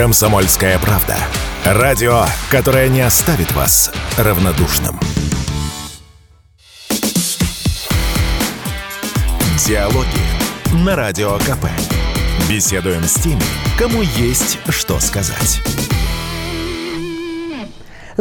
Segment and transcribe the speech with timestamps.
[0.00, 1.14] Комсомольская правда.
[1.62, 4.98] Радио, которое не оставит вас равнодушным.
[9.66, 10.06] Диалоги
[10.72, 11.66] на Радио КП.
[12.48, 13.42] Беседуем с теми,
[13.78, 15.60] кому есть что сказать.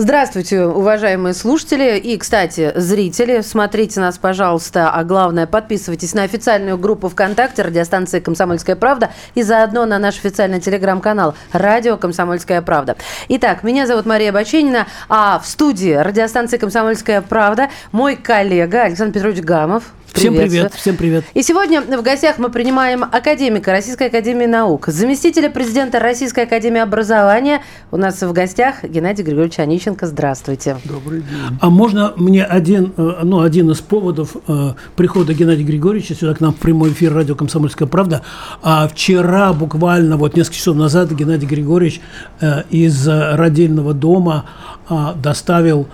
[0.02, 3.42] Здравствуйте, уважаемые слушатели и, кстати, зрители.
[3.42, 9.86] Смотрите нас, пожалуйста, а главное, подписывайтесь на официальную группу ВКонтакте радиостанции «Комсомольская правда» и заодно
[9.86, 12.96] на наш официальный телеграм-канал «Радио Комсомольская правда».
[13.28, 19.42] Итак, меня зовут Мария Баченина, а в студии радиостанции «Комсомольская правда» мой коллега Александр Петрович
[19.42, 19.84] Гамов.
[20.14, 21.24] Всем привет, всем привет.
[21.34, 27.62] И сегодня в гостях мы принимаем академика Российской Академии Наук, заместителя президента Российской Академии Образования.
[27.92, 30.08] У нас в гостях Геннадий Григорьевич Онищенко.
[30.08, 30.78] Здравствуйте.
[30.86, 31.58] Добрый день.
[31.62, 36.40] А можно мне один, э, ну, один из поводов э, прихода Геннадия Григорьевича сюда к
[36.40, 38.24] нам в прямой эфир радио «Комсомольская правда».
[38.62, 42.02] А вчера, буквально вот несколько часов назад, Геннадий Григорьевич
[42.42, 44.46] э, из родильного дома
[44.90, 45.88] э, доставил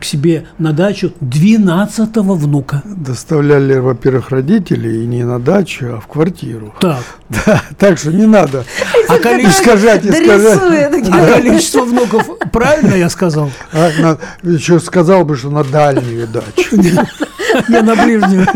[0.00, 2.82] к себе на дачу 12-го внука.
[2.84, 6.74] Доставляли, во-первых, родители и не на дачу, а в квартиру.
[6.80, 6.98] Так.
[7.46, 8.64] Да, так что не надо
[9.08, 10.60] А количество, искажать, искажать.
[11.12, 13.52] а количество внуков правильно я сказал?
[13.72, 14.18] А, на-
[14.50, 16.76] еще сказал бы, что на дальнюю дачу.
[17.68, 18.46] Я на ближнюю.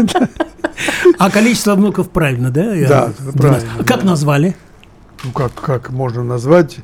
[1.18, 2.74] А количество внуков правильно, да?
[2.88, 4.56] Да, правильно, Как назвали?
[5.22, 6.78] Ну, как, как можно назвать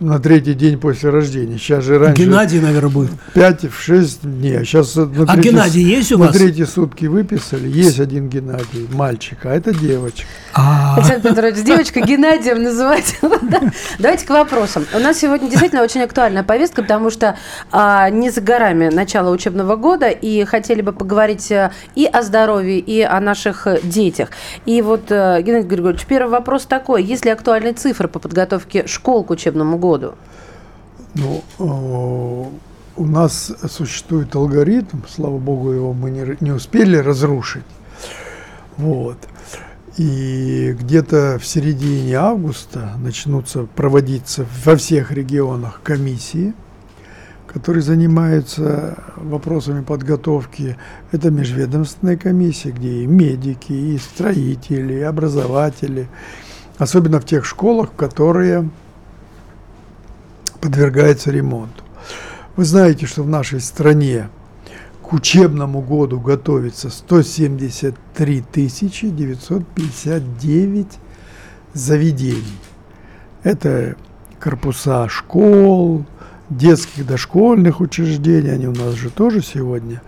[0.00, 1.58] на третий день после рождения?
[1.58, 3.10] Сейчас же раньше Геннадий, наверное, будет.
[3.34, 6.36] 5 в 6 дней, а сейчас на А третьи Геннадий есть у на вас?
[6.36, 7.68] третьи сутки выписали.
[7.68, 10.26] Есть один Геннадий, мальчик, а это девочка.
[10.54, 13.16] А, Александр Петрович, девочка Геннадием называть.
[13.50, 13.60] Да.
[13.98, 14.84] Давайте к вопросам.
[14.94, 17.36] У нас сегодня действительно очень актуальная повестка, потому что
[17.72, 22.78] а, не за горами начало учебного года, и хотели бы поговорить э, и о здоровье,
[22.78, 24.28] и о наших детях.
[24.66, 27.02] И вот, э, Геннадий Григорьевич, первый вопрос такой.
[27.02, 30.14] Есть ли актуальные цифры по подготовке школ к учебному году?
[31.14, 37.64] Ну, э, у нас существует алгоритм, слава богу, его мы не, не успели разрушить.
[38.76, 39.16] Вот.
[39.96, 46.54] И где-то в середине августа начнутся проводиться во всех регионах комиссии,
[47.46, 50.76] которые занимаются вопросами подготовки.
[51.10, 56.08] Это межведомственная комиссия, где и медики, и строители, и образователи,
[56.78, 58.70] особенно в тех школах, которые
[60.60, 61.82] подвергается ремонту.
[62.56, 64.28] Вы знаете, что в нашей стране
[65.02, 70.86] к учебному году готовится 173 тысячи 959
[71.72, 72.58] заведений.
[73.42, 73.96] Это
[74.38, 76.04] корпуса школ,
[76.50, 80.02] детских дошкольных учреждений, они у нас же тоже сегодня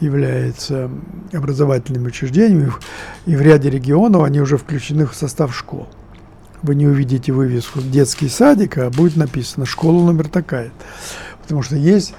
[0.00, 0.90] являются
[1.32, 2.72] образовательными учреждениями,
[3.26, 5.88] и в ряде регионов они уже включены в состав школ
[6.62, 10.70] вы не увидите вывеску детский садик, а будет написано школа номер такая.
[11.42, 12.14] Потому что есть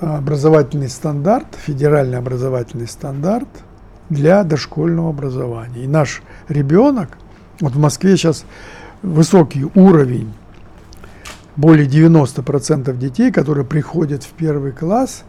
[0.00, 3.48] э, образовательный стандарт, федеральный образовательный стандарт
[4.10, 5.84] для дошкольного образования.
[5.84, 7.16] И наш ребенок,
[7.60, 8.44] вот в Москве сейчас
[9.02, 10.32] высокий уровень,
[11.56, 15.24] более 90% детей, которые приходят в первый класс,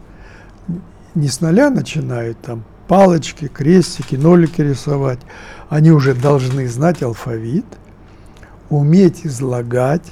[1.14, 5.20] не с нуля начинают там палочки, крестики, нолики рисовать.
[5.68, 7.66] Они уже должны знать алфавит,
[8.70, 10.06] уметь излагать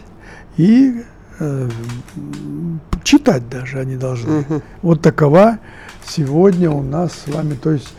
[0.57, 1.03] и
[1.39, 1.71] э,
[3.03, 4.45] читать даже они должны.
[4.83, 5.59] Вот такова
[6.07, 7.55] сегодня у нас с вами.
[7.55, 7.93] То есть,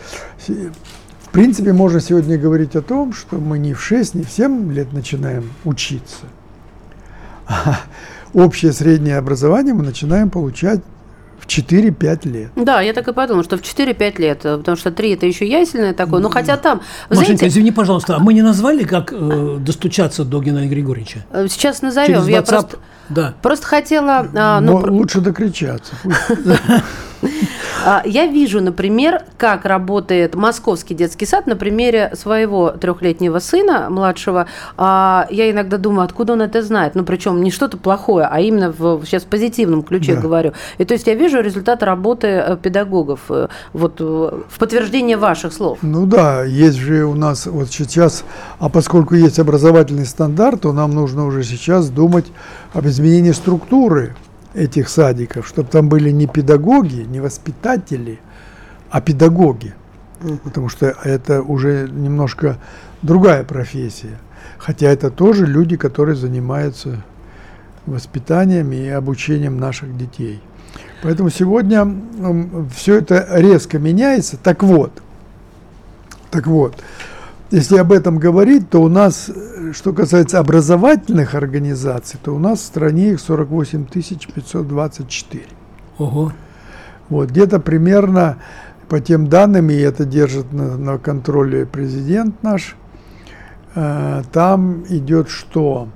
[0.47, 4.71] в принципе, можно сегодня говорить о том, что мы не в 6, не в 7
[4.71, 6.25] лет начинаем учиться.
[7.47, 7.79] А
[8.33, 10.81] общее среднее образование мы начинаем получать
[11.43, 12.51] в 4-5 лет.
[12.55, 15.45] Да, я так и подумала, что в 4-5 лет, э, потому что 3 это еще
[15.47, 19.57] ясельное такое, ну хотя там, Машенька, знаете, извини, пожалуйста, а мы не назвали, как э,
[19.59, 21.25] достучаться до Геннадия Григорьевича?
[21.31, 22.47] э, сейчас назовем, Через я WhatsApp?
[22.49, 22.77] просто,
[23.09, 23.33] Да.
[23.41, 25.93] просто хотела, а, ну, Но про- лучше докричаться.
[27.85, 34.47] А, Я вижу, например, как работает московский детский сад на примере своего трехлетнего сына младшего.
[34.77, 36.95] А, Я иногда думаю, откуда он это знает.
[36.95, 40.21] Ну, причем не что-то плохое, а именно в, сейчас в позитивном ключе Да.
[40.21, 40.53] говорю.
[40.77, 43.19] И то есть я вижу результаты работы э, педагогов.
[43.29, 44.03] э, Вот э,
[44.49, 45.79] в подтверждение ваших слов.
[45.81, 48.23] Ну да, есть же у нас вот сейчас,
[48.59, 52.25] а поскольку есть образовательный стандарт, то нам нужно уже сейчас думать
[52.73, 54.15] об изменении структуры
[54.53, 58.19] этих садиков, чтобы там были не педагоги, не воспитатели,
[58.89, 59.73] а педагоги.
[60.43, 62.57] Потому что это уже немножко
[63.01, 64.19] другая профессия.
[64.57, 67.03] Хотя это тоже люди, которые занимаются
[67.85, 70.41] воспитанием и обучением наших детей.
[71.01, 71.85] Поэтому сегодня
[72.73, 74.37] все это резко меняется.
[74.37, 74.91] Так вот,
[76.31, 76.81] так вот,
[77.53, 79.29] если об этом говорить, то у нас
[79.73, 85.45] что касается образовательных организаций, то у нас в стране их 48 524.
[85.97, 86.31] Ого.
[87.09, 88.37] Вот, где-то примерно
[88.89, 92.75] по тем данным, и это держит на, на контроле президент наш,
[93.75, 95.89] э, там идет что?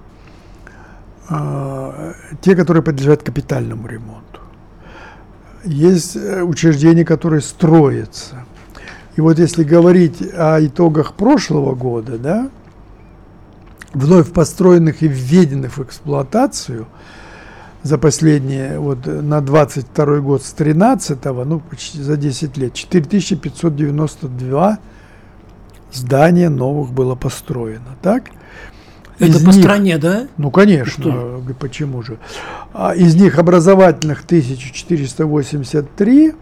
[1.29, 4.41] Э, те, которые подлежат капитальному ремонту.
[5.63, 8.45] Есть э, учреждения, которые строятся.
[9.17, 12.49] И вот если говорить о итогах прошлого года, да,
[13.93, 16.85] вновь построенных и введенных в эксплуатацию
[17.81, 24.77] за последние, вот на 22 год с 13 ну почти за 10 лет, 4592
[25.91, 28.25] здания новых было построено, так?
[29.17, 30.27] Это Из по них- стране, да?
[30.37, 32.19] Ну, конечно, г- почему же?
[32.71, 36.33] А из них образовательных 1483,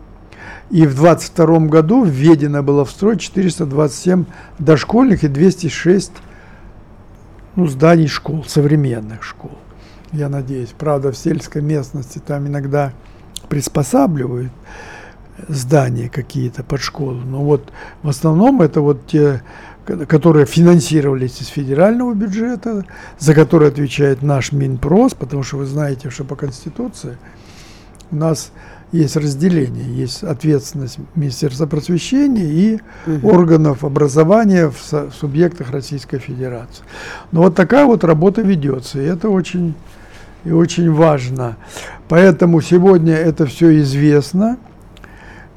[0.70, 4.26] и в 22 году введено было в строй 427
[4.60, 6.12] дошкольных и 206
[7.56, 9.58] ну, зданий школ, современных школ.
[10.12, 12.94] Я надеюсь, правда, в сельской местности там иногда
[13.50, 14.52] приспосабливают
[15.48, 17.22] здания какие-то под школу.
[17.26, 17.72] Но вот
[18.04, 19.42] в основном это вот те,
[19.86, 22.86] ко- которые финансировались из федерального бюджета,
[23.20, 27.18] за которые отвечает наш Минпрос, потому что вы знаете, что по Конституции
[28.12, 28.52] у нас
[28.96, 32.80] есть разделение, есть ответственность Министерства просвещения и
[33.24, 36.84] органов образования в, субъектах Российской Федерации.
[37.32, 39.74] Но вот такая вот работа ведется, и это очень,
[40.44, 41.58] и очень важно.
[42.08, 44.58] Поэтому сегодня это все известно.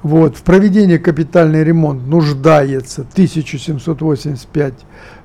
[0.02, 4.74] Вот, в проведении капитальный ремонт нуждается 1785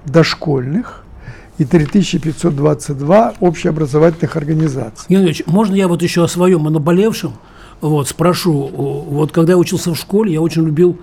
[0.05, 1.03] дошкольных
[1.59, 5.05] и 3522 общеобразовательных организаций.
[5.09, 7.33] Геннадий Ильич, можно я вот еще о своем, о наболевшем
[7.81, 8.53] вот, спрошу?
[8.53, 10.97] Вот когда я учился в школе, я очень любил,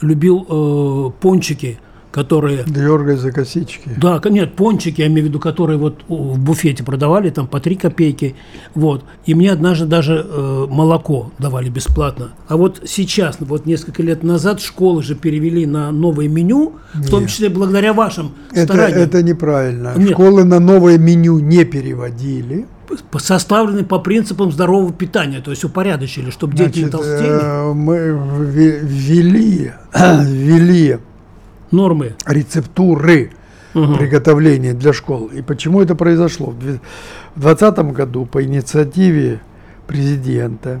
[0.00, 1.78] любил э, пончики,
[2.14, 2.62] которые...
[2.64, 3.90] Дергай за косички.
[3.96, 7.74] Да, нет, пончики, я имею в виду, которые вот в буфете продавали, там по 3
[7.74, 8.36] копейки,
[8.76, 9.04] вот.
[9.26, 12.28] И мне однажды даже э, молоко давали бесплатно.
[12.46, 17.22] А вот сейчас, вот несколько лет назад, школы же перевели на новое меню, в том
[17.22, 17.30] Нет.
[17.30, 19.94] числе благодаря вашим Это, стараниям, это неправильно.
[19.96, 20.12] Нет.
[20.12, 22.66] Школы на новое меню не переводили.
[23.18, 27.96] Составлены по принципам здорового питания, то есть упорядочили, чтобы дети не Значит, толстели, э, мы
[27.96, 30.98] вве- ввели, ввели
[31.70, 32.14] нормы.
[32.26, 33.32] рецептуры
[33.74, 33.98] Мгм.
[33.98, 35.26] приготовления для школ.
[35.26, 36.46] И почему это произошло?
[36.50, 39.40] В 2020 году по инициативе
[39.88, 40.80] президента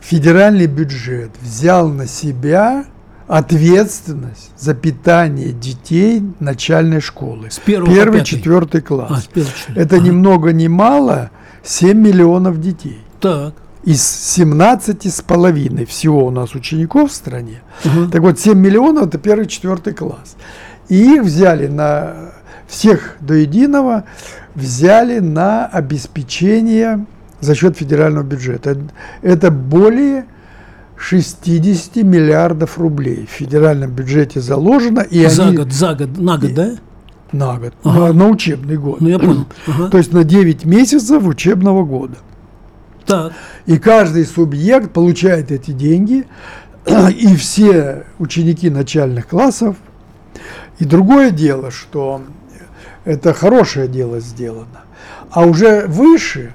[0.00, 2.84] федеральный бюджет взял на себя
[3.28, 7.50] ответственность за питание детей начальной школы.
[7.50, 9.10] С первого Первый, четвертый класс.
[9.10, 9.82] А, с первого, четвертого.
[9.84, 10.04] Это Ага.
[10.06, 11.30] ни много ни мало
[11.62, 13.00] 7 миллионов детей.
[13.20, 13.54] Так.
[13.84, 17.62] Из 17 с половиной всего у нас учеников в стране.
[17.84, 18.10] Ага.
[18.10, 20.36] Так вот, 7 миллионов– это первый, четвертый класс.
[20.88, 22.32] И их взяли на
[22.68, 24.04] всех до единого,
[24.54, 27.06] взяли на обеспечение
[27.40, 28.76] за счет федерального бюджета.
[29.22, 30.26] Это более
[30.96, 35.00] 60 миллиардов рублей в федеральном бюджете заложено.
[35.00, 36.76] И За они год, за год, на год, да?
[37.32, 37.98] на год, Ага.
[38.08, 39.00] на, на учебный год.
[39.00, 39.46] Ну, я понял.
[39.66, 39.88] Ага.
[39.90, 42.16] То есть на 9 месяцев учебного года.
[43.04, 43.32] Так.
[43.66, 46.24] И каждый субъект получает эти деньги,
[46.86, 49.76] и все ученики начальных классов.
[50.78, 52.22] И другое дело, что
[53.04, 54.82] это хорошее дело сделано.
[55.30, 56.52] А уже выше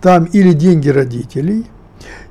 [0.00, 1.66] там или деньги родителей,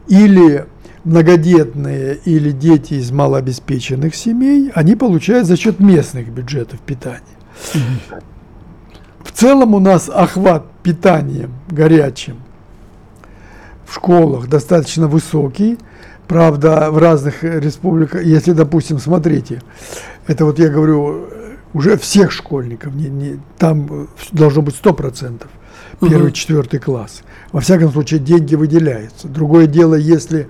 [0.08, 0.66] или
[1.04, 7.22] многодетные, или дети из малообеспеченных семей, они получают за счет местных бюджетов питания.
[9.24, 12.38] В целом у нас охват питанием горячим
[13.86, 15.78] в школах достаточно высокий.
[16.28, 19.62] Правда, в разных республиках, если, допустим, смотрите,
[20.26, 21.28] это вот я говорю
[21.74, 25.42] уже всех школьников, не, не, там должно быть 100%,
[26.00, 26.32] первый, Мгм.
[26.32, 27.22] четвертый класс.
[27.52, 29.28] Во всяком случае, деньги выделяются.
[29.28, 30.48] Другое дело, если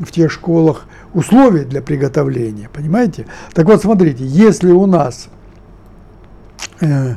[0.00, 3.26] в тех школах условия для приготовления, понимаете?
[3.52, 5.28] Так вот, смотрите, если у нас
[6.80, 7.16] э,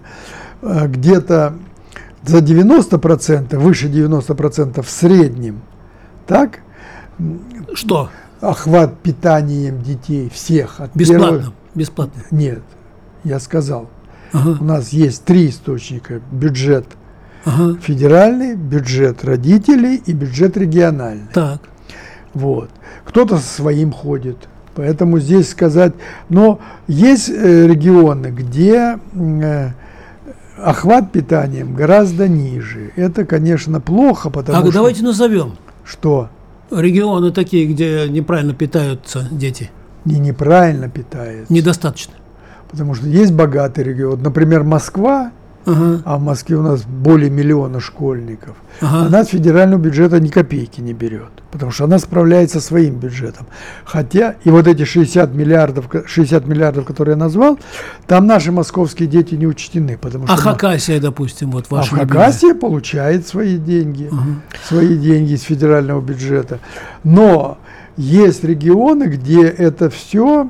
[0.61, 1.55] э, где-то
[2.23, 5.61] за 90%, выше 90% в среднем,
[6.25, 6.59] так,
[7.73, 8.09] Что?
[8.41, 11.25] охват питанием детей всех от Бесплатно.
[11.27, 12.21] первого- Бесплатно.
[12.31, 12.61] Нет,
[13.23, 13.89] я сказал,
[14.33, 14.63] у Ага.
[14.63, 16.85] нас есть три источника: бюджет
[17.45, 17.77] Ага.
[17.81, 21.27] федеральный, бюджет родителей и бюджет региональный.
[21.33, 21.61] Так.
[22.33, 22.69] Вот.
[23.05, 24.47] Кто-то со своим ходит.
[24.75, 25.93] Поэтому здесь сказать,
[26.29, 29.69] но есть э, регионы, где э,
[30.57, 32.91] охват питанием гораздо ниже.
[32.95, 35.53] Это, конечно, плохо, потому А что давайте назовем
[35.83, 36.29] что
[36.69, 39.71] регионы такие, где неправильно питаются дети.
[40.05, 41.51] не неправильно питается.
[41.51, 42.13] Недостаточно.
[42.69, 44.21] Потому что есть богатый регион.
[44.21, 45.31] Например, Москва,
[45.67, 46.01] Ага.
[46.05, 48.55] а в Москве у нас более миллиона школьников.
[48.81, 49.07] Ага.
[49.07, 53.45] Она с федерального бюджета ни копейки не берет, потому что она справляется своим бюджетом.
[53.83, 57.59] Хотя и вот эти 60 миллиардов, ко- 60 миллиардов, которые я назвал,
[58.07, 61.95] там наши московские дети не учтены, потому что А мы- Хакасия, допустим, вот а ваша
[61.95, 64.09] Хакасия получает свои деньги,
[64.63, 66.59] свои деньги из федерального бюджета.
[67.03, 67.57] Но
[67.97, 70.49] есть регионы, где это все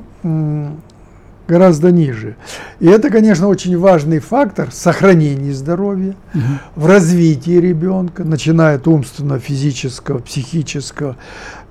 [1.48, 2.36] гораздо ниже.
[2.78, 6.14] И это, конечно, очень важный фактор сохранения здоровья,
[6.76, 11.16] в развитии ребенка, начиная от умственного, физического, психического,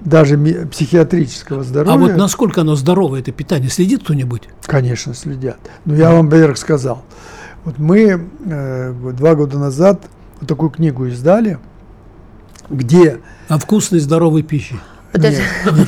[0.01, 1.93] даже психиатрического здоровья.
[1.93, 3.69] А вот насколько оно здоровое, это питание?
[3.69, 4.49] Следит кто-нибудь?
[4.65, 5.59] Конечно, следят.
[5.85, 7.03] Но я вам, во-первых, сказал.
[7.63, 10.01] Вот мы э, два года назад
[10.39, 11.59] вот такую книгу издали,
[12.69, 14.75] где, О вкусной здоровой пище.
[15.17, 15.41] Подожди.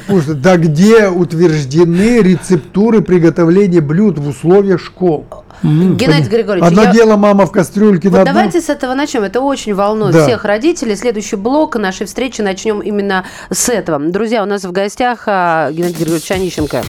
[0.09, 5.25] нет, да где утверждены рецептуры приготовления блюд в условиях школ.
[5.61, 9.23] Геннадий Григорьевич, Одно я- дело мама в кастрюльке Вот давайте с этого начнем.
[9.23, 10.23] Это очень волнует Да.
[10.25, 10.95] всех родителей.
[10.95, 13.99] Следующий блок нашей встречи начнем именно с этого.
[13.99, 16.83] Друзья, у нас в гостях а, Геннадий Григорьевич Онищенко.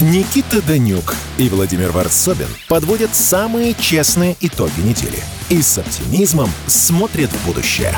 [0.00, 7.46] Никита Данюк и Владимир Варсобин подводят самые честные итоги недели и с оптимизмом смотрят в
[7.46, 7.92] будущее.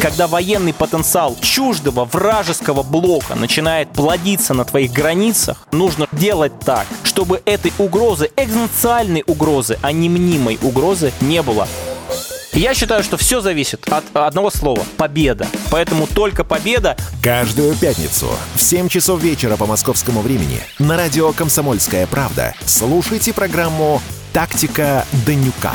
[0.00, 7.42] Когда военный потенциал чуждого вражеского блока начинает плодиться на твоих границах, нужно делать так, чтобы
[7.46, 11.66] этой угрозы, экзистенциальной угрозы, а не мнимой угрозы не было.
[12.52, 15.46] Я считаю, что все зависит от одного слова– победа.
[15.70, 22.06] Поэтому только победа Каждую пятницу в 7 часов вечера по московскому времени на радио «Комсомольская
[22.06, 24.00] правда» слушайте программу
[24.32, 25.72] «Тактика Данюка».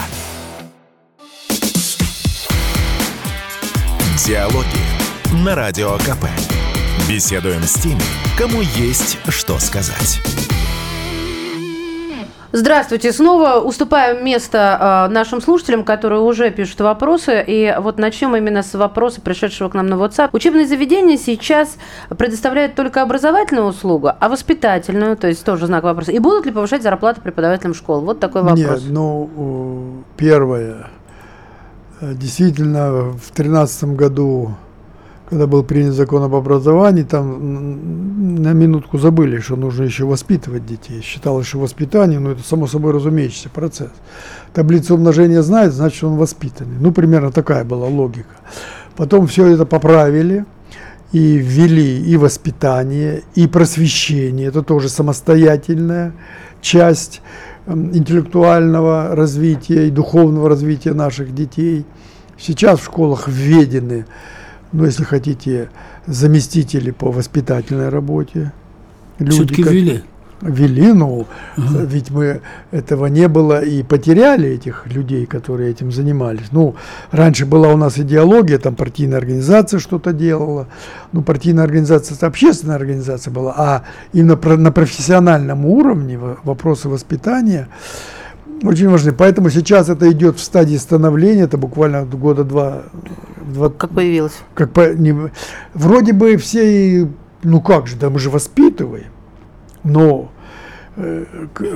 [4.25, 6.25] Диалоги на Радио КП.
[7.09, 8.01] Беседуем с теми,
[8.37, 10.19] кому есть что сказать.
[12.51, 13.13] Здравствуйте.
[13.13, 17.43] Снова уступаем место э, нашим слушателям, которые уже пишут вопросы.
[17.47, 20.29] И вот начнем именно с вопроса, пришедшего к нам на WhatsApp.
[20.33, 21.77] Учебные заведения сейчас
[22.09, 26.11] предоставляют только образовательную услугу, а воспитательную, то есть тоже знак вопроса.
[26.11, 28.01] И будут ли повышать зарплаты преподавателям школ?
[28.01, 28.59] Вот такой вопрос.
[28.59, 30.91] Нет, ну, первое.
[32.01, 34.55] Э, Действительно, в 2013 году,
[35.29, 41.01] когда был принят закон об образовании, там на минутку забыли, что нужно еще воспитывать детей.
[41.01, 43.91] Считалось, что воспитание, ну, это само собой разумеющийся процесс.
[44.53, 46.77] Таблицу умножения знает, значит, он воспитанный.
[46.79, 48.35] Ну, примерно такая была логика.
[48.97, 50.45] Потом все это поправили
[51.11, 54.47] и ввели и воспитание, и просвещение.
[54.47, 56.13] Это тоже самостоятельная
[56.61, 57.21] часть
[57.67, 61.85] интеллектуального развития и духовного развития наших детей.
[62.37, 64.05] Сейчас в школах введены,
[64.71, 65.69] ну, если хотите,
[66.07, 68.51] заместители по воспитательной работе.
[69.29, 70.03] Все-таки как- ввели.
[70.41, 76.47] Ввели, ну, ведь мы этого не было и потеряли этих людей, которые этим занимались.
[76.51, 76.75] Ну,
[77.11, 80.67] раньше была у нас идеология, там партийная организация что-то делала.
[81.11, 83.83] Ну, партийная организация это общественная организация была, а
[84.13, 87.67] именно на профессиональном уровне во- вопросы воспитания
[88.63, 89.11] очень важны.
[89.11, 92.81] Поэтому сейчас это идет в стадии становления, это буквально года два,
[93.45, 94.33] два Как появилось?
[94.55, 95.15] как по, не,
[95.75, 97.07] вроде бы все,
[97.43, 99.10] ну как же, да мы же воспитываем,
[99.83, 100.31] но
[100.95, 101.25] э,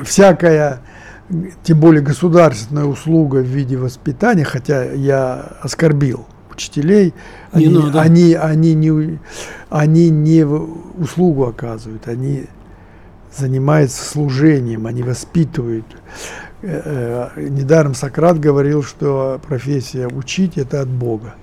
[0.03, 0.81] всякая,
[1.63, 7.13] тем более государственная услуга в виде воспитания, хотя я оскорбил учителей,
[7.53, 8.01] Не они, надо.
[8.01, 9.19] они, они, не,
[9.69, 12.45] они не услугу оказывают, они
[13.35, 15.85] занимаются служением, они воспитывают.
[16.61, 21.35] Э, э, Недаром Сократ говорил, что профессия учить это от Бога.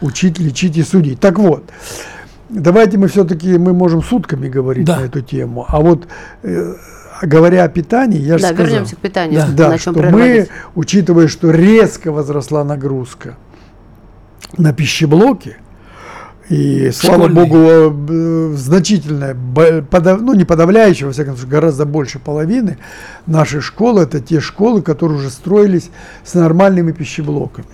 [0.00, 1.20] Учить, лечить и судить.
[1.20, 1.64] Так вот,
[2.50, 5.00] давайте мы все-таки, мы можем сутками говорить Да.
[5.00, 5.64] на эту тему.
[5.68, 6.06] А вот
[6.42, 6.74] э,
[7.22, 9.40] говоря о питании, я же Да, сказал, вернемся к питанию.
[9.40, 9.46] Да.
[9.56, 13.36] да, Начнем что мы, учитывая, что резко возросла нагрузка
[14.56, 15.56] на пищеблоки,
[16.48, 17.44] и, слава Школьный.
[17.46, 22.78] богу, э, значительная, бо- подав- ну не подавляющая, во всяком случае, гораздо больше половины
[23.26, 25.90] нашей школы, это те школы, которые уже строились
[26.24, 27.68] с нормальными пищеблоками.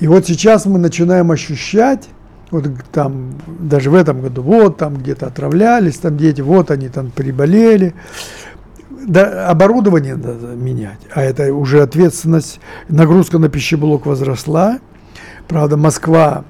[0.00, 2.08] И вот сейчас мы начинаем ощущать,
[2.50, 7.10] вот там, даже в этом году, вот там где-то отравлялись, там дети, вот они там
[7.10, 7.94] приболели.
[9.06, 14.78] Да, оборудование надо менять, а это уже ответственность, нагрузка на пищеблок возросла.
[15.48, 16.44] Правда, Москва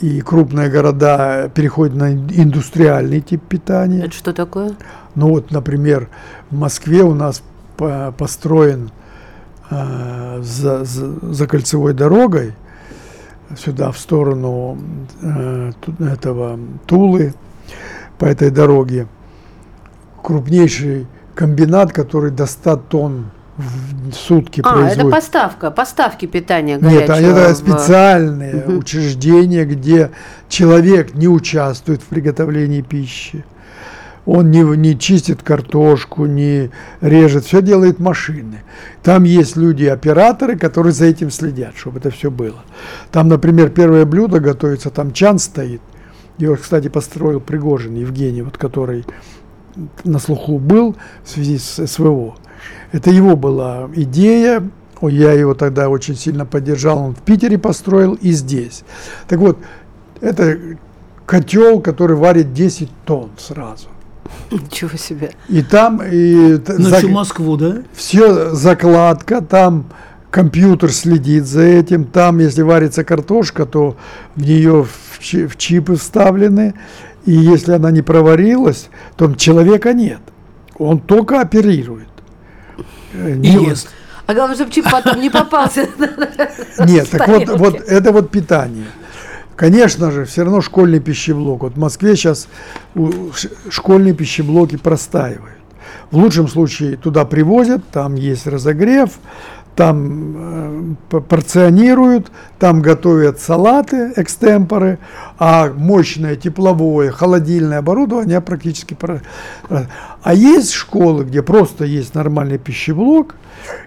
[0.00, 4.00] и крупные города переходят на ин- индустриальный тип питания.
[4.00, 4.72] Это что такое?
[5.14, 6.08] Ну вот, например,
[6.50, 7.42] в Москве у нас
[7.76, 8.90] по- построен
[9.70, 12.54] э, за, за- за кольцевой дорогой
[13.56, 14.78] сюда в сторону
[15.22, 17.34] э, этого Тулы
[18.18, 19.06] по этой дороге
[20.22, 24.98] крупнейший комбинат, который до 100 тонн в сутки А, производит.
[24.98, 27.14] это поставка, поставки питания Нет, горячего.
[27.14, 30.10] а это в- специальные учреждения, где
[30.48, 33.44] человек не участвует в приготовлении пищи.
[34.26, 38.62] Он не, не чистит картошку, не режет, все делает машины.
[39.02, 42.62] Там есть люди-операторы, которые за этим следят, чтобы это все было.
[43.10, 45.80] Там, например, первое блюдо готовится, там чан стоит.
[46.38, 49.04] Его, кстати, построил Пригожин Евгений, вот который
[50.04, 52.36] на слуху был в связи с СВО.
[52.92, 54.62] Это его была идея,
[55.02, 58.84] я его тогда очень сильно поддержал, он в Питере построил и здесь.
[59.28, 59.58] Так вот,
[60.20, 60.58] это
[61.26, 63.88] котел, который варит 10 тонн сразу.
[64.50, 65.30] Ничего себе.
[65.48, 67.78] И там и за- всю Москву, да?
[67.94, 69.86] все закладка, там
[70.30, 73.96] компьютер следит за этим, там, если варится картошка, то
[74.36, 76.74] в нее в чи- в чипы вставлены,
[77.26, 80.20] и если она не проварилась, то человека нет.
[80.78, 82.08] Он только оперирует.
[83.12, 83.88] Э, И не- ест.
[84.26, 85.86] А главное, чтобы чип потом не попался.
[86.86, 88.86] Нет, так вот, вот это вот питание.
[89.60, 91.64] Конечно же, все равно школьный пищеблок.
[91.64, 92.48] Вот в Москве сейчас
[93.68, 95.58] школьные пищеблоки простаивают.
[96.10, 99.10] В лучшем случае туда привозят, там есть разогрев,
[99.76, 104.98] там э, порционируют, там готовят салаты экстемпоры,
[105.38, 108.96] а мощное тепловое, холодильное оборудование практически...
[110.22, 113.34] А есть школы, где просто есть нормальный пищеблок,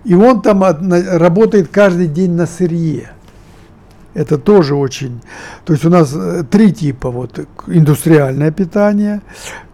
[0.03, 3.09] и он там работает каждый день на сырье.
[4.13, 5.21] Это тоже очень...
[5.65, 7.09] То есть у нас э, три типа.
[7.09, 9.21] Вот индустриальное питание,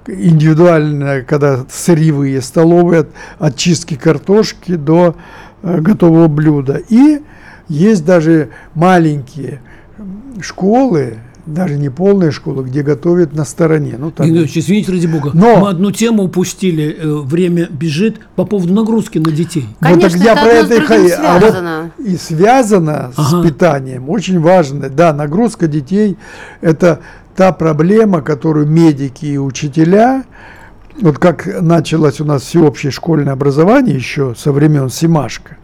[0.08, 5.16] индивидуальное, когда сырьевые столовые, от, от чистки картошки до
[5.62, 6.82] э, готового блюда.
[6.90, 7.22] И
[7.68, 9.62] есть даже маленькие
[10.42, 11.20] школы,
[11.54, 13.96] даже не полные школы, где готовят на стороне.
[13.98, 15.32] Ну, там, Игорь извините, ради бога.
[15.34, 19.68] Но- Мы одну тему упустили, э, время бежит, по поводу нагрузки на детей.
[19.80, 20.88] Конечно, так я это про это и другим
[21.18, 21.92] хо- а вот связано.
[21.98, 23.42] и связано Ага.
[23.42, 24.10] с питанием.
[24.10, 24.90] Очень важно.
[24.90, 26.18] Да, нагрузка детей–
[26.62, 27.00] это
[27.36, 30.24] та проблема, которую медики и учителя,
[31.02, 35.58] вот как началось у нас всеобщее школьное образование еще со времен Симашко,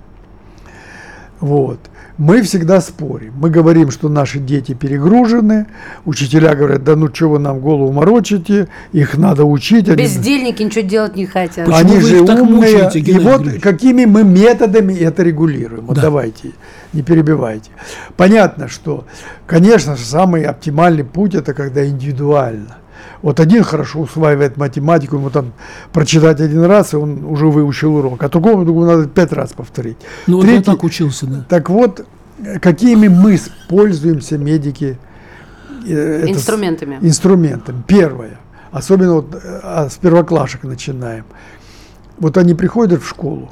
[1.39, 1.79] вот,
[2.17, 3.33] мы всегда спорим.
[3.37, 5.65] Мы говорим, что наши дети перегружены,
[6.05, 9.89] учителя говорят, да ну что вы нам голову морочите, их надо учить.
[9.89, 11.65] они- Бездельники ничего делать не хотят.
[11.65, 12.55] Почему они вы же их так умные.
[12.73, 13.61] мучаете, и вот Григорьевич?
[13.61, 15.85] какими мы методами это регулируем.
[15.87, 16.03] Вот Да.
[16.03, 16.51] давайте,
[16.93, 17.69] не перебивайте.
[18.15, 19.05] Понятно, что,
[19.45, 22.77] конечно, самый оптимальный путь это когда индивидуально.
[23.21, 25.53] Вот один хорошо усваивает математику, ему там
[25.93, 29.97] прочитать один раз, и он уже выучил урок, а другому, другому надо пять раз повторить.
[30.27, 31.45] Ну, вот я Третий- так учился, да.
[31.49, 32.05] Так вот,
[32.61, 33.39] какими мы
[33.69, 34.97] пользуемся медики
[35.87, 36.97] э, это с- Инструментами.
[37.01, 37.83] инструментами.
[37.87, 38.39] Первое,
[38.71, 41.25] особенно вот э, а, с первоклашек начинаем.
[42.17, 43.51] Вот они приходят в школу.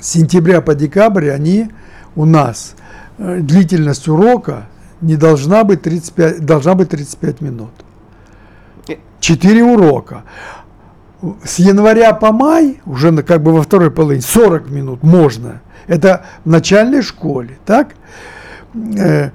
[0.00, 1.70] С сентября по декабрь они
[2.16, 2.74] у нас
[3.18, 4.66] э, длительность урока
[5.00, 7.70] не должна быть 35, должна быть 35 минут.
[9.24, 10.24] Четыре урока.
[11.42, 15.62] С января по май, уже как бы во второй половине, 40 минут можно.
[15.86, 17.94] Это в начальной школе, так?
[18.74, 19.30] Э,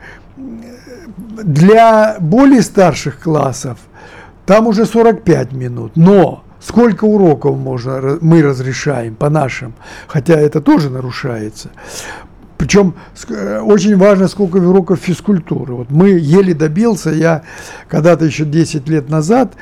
[1.44, 3.80] Для более старших классов
[4.46, 5.94] там уже 45 минут.
[5.96, 9.74] Но сколько уроков можно, мы разрешаем по нашим,
[10.06, 11.72] хотя это тоже нарушается.
[12.60, 12.94] Причем
[13.30, 15.76] э, очень важно, сколько уроков физкультуры.
[15.76, 17.44] Вот мы еле добился, я
[17.88, 19.54] когда-то еще 10 лет назад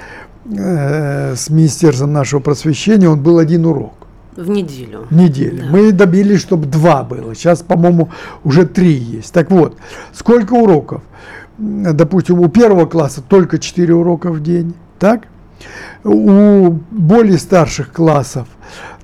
[0.46, 5.06] э, с Министерством нашего просвещения, он был один урок В неделю.
[5.12, 5.66] в неделю.
[5.70, 7.36] Мы добились, чтобы два было.
[7.36, 8.10] Сейчас, по-моему,
[8.44, 9.32] уже три есть.
[9.32, 9.78] Так вот,
[10.12, 11.04] сколько уроков?
[11.60, 15.28] Допустим, у первого класса только 4 урока в день, так?
[16.04, 18.48] У более старших классов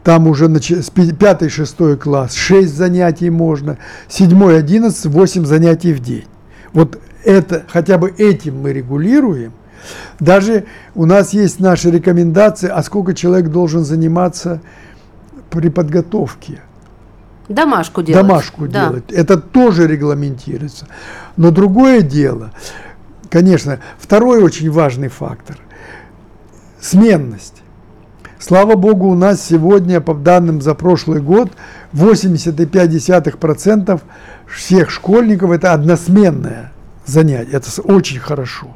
[0.04, 3.78] там уже с 5-6 класс 6 занятий можно,
[4.10, 6.26] 7 11 8 занятий в день.
[6.74, 9.54] Вот это, хотя бы этим мы регулируем.
[10.20, 14.62] Даже у нас есть наши рекомендации, а сколько человек должен заниматься
[15.50, 16.62] при подготовке.
[17.50, 18.26] Домашку делать.
[18.26, 18.88] Домашку Да.
[18.88, 19.12] делать.
[19.12, 20.88] Это тоже регламентируется.
[21.36, 22.52] Но другое дело,
[23.30, 25.58] конечно, второй очень важный фактор–
[26.82, 27.62] сменность.
[28.46, 31.54] Слава богу, у нас сегодня, по данным за прошлый год,
[31.94, 34.02] 85%
[34.54, 36.74] всех школьников– это односменное
[37.06, 37.54] занятие.
[37.54, 38.68] Это очень хорошо.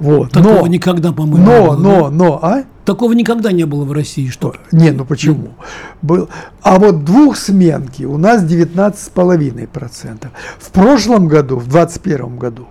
[0.00, 0.32] Вот.
[0.32, 1.76] Такого но, никогда, по-моему, не но, было.
[1.76, 2.10] но, да?
[2.10, 2.64] но, а?
[2.84, 5.50] Такого никогда не было в России, что Не, ну почему?
[6.02, 6.28] Был.
[6.62, 10.26] А вот двухсменки у нас 19,5%.
[10.58, 12.66] В прошлом году, в 2021 году,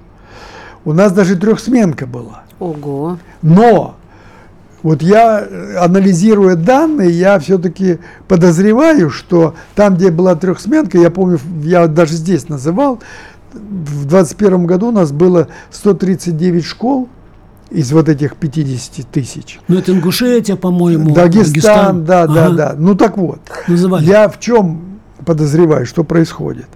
[0.84, 2.44] у нас даже трехсменка была.
[2.60, 3.18] Ого.
[3.42, 3.96] Но
[4.84, 11.40] Вот я, э, анализируя данные, я все-таки подозреваю, что там, где была трехсменка, я помню,
[11.64, 13.00] я даже здесь называл,
[13.54, 17.10] в 2021 году у нас было 139 школ
[17.70, 19.60] из вот этих 50 тысяч.
[19.68, 21.14] Ну, это Ингушетия, по-моему.
[21.14, 22.34] Дагестан, да, ага.
[22.34, 22.76] да, да.
[22.78, 23.40] Ну, так вот.
[23.68, 24.06] Называли.
[24.06, 26.68] Я в чем подозреваю, что происходит?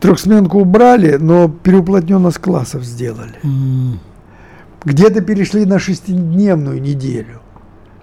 [0.00, 3.34] Трехсменку убрали, но переуплотненность классов сделали.
[3.42, 3.98] Mm.
[4.86, 7.40] Где-то перешли на шестидневную неделю.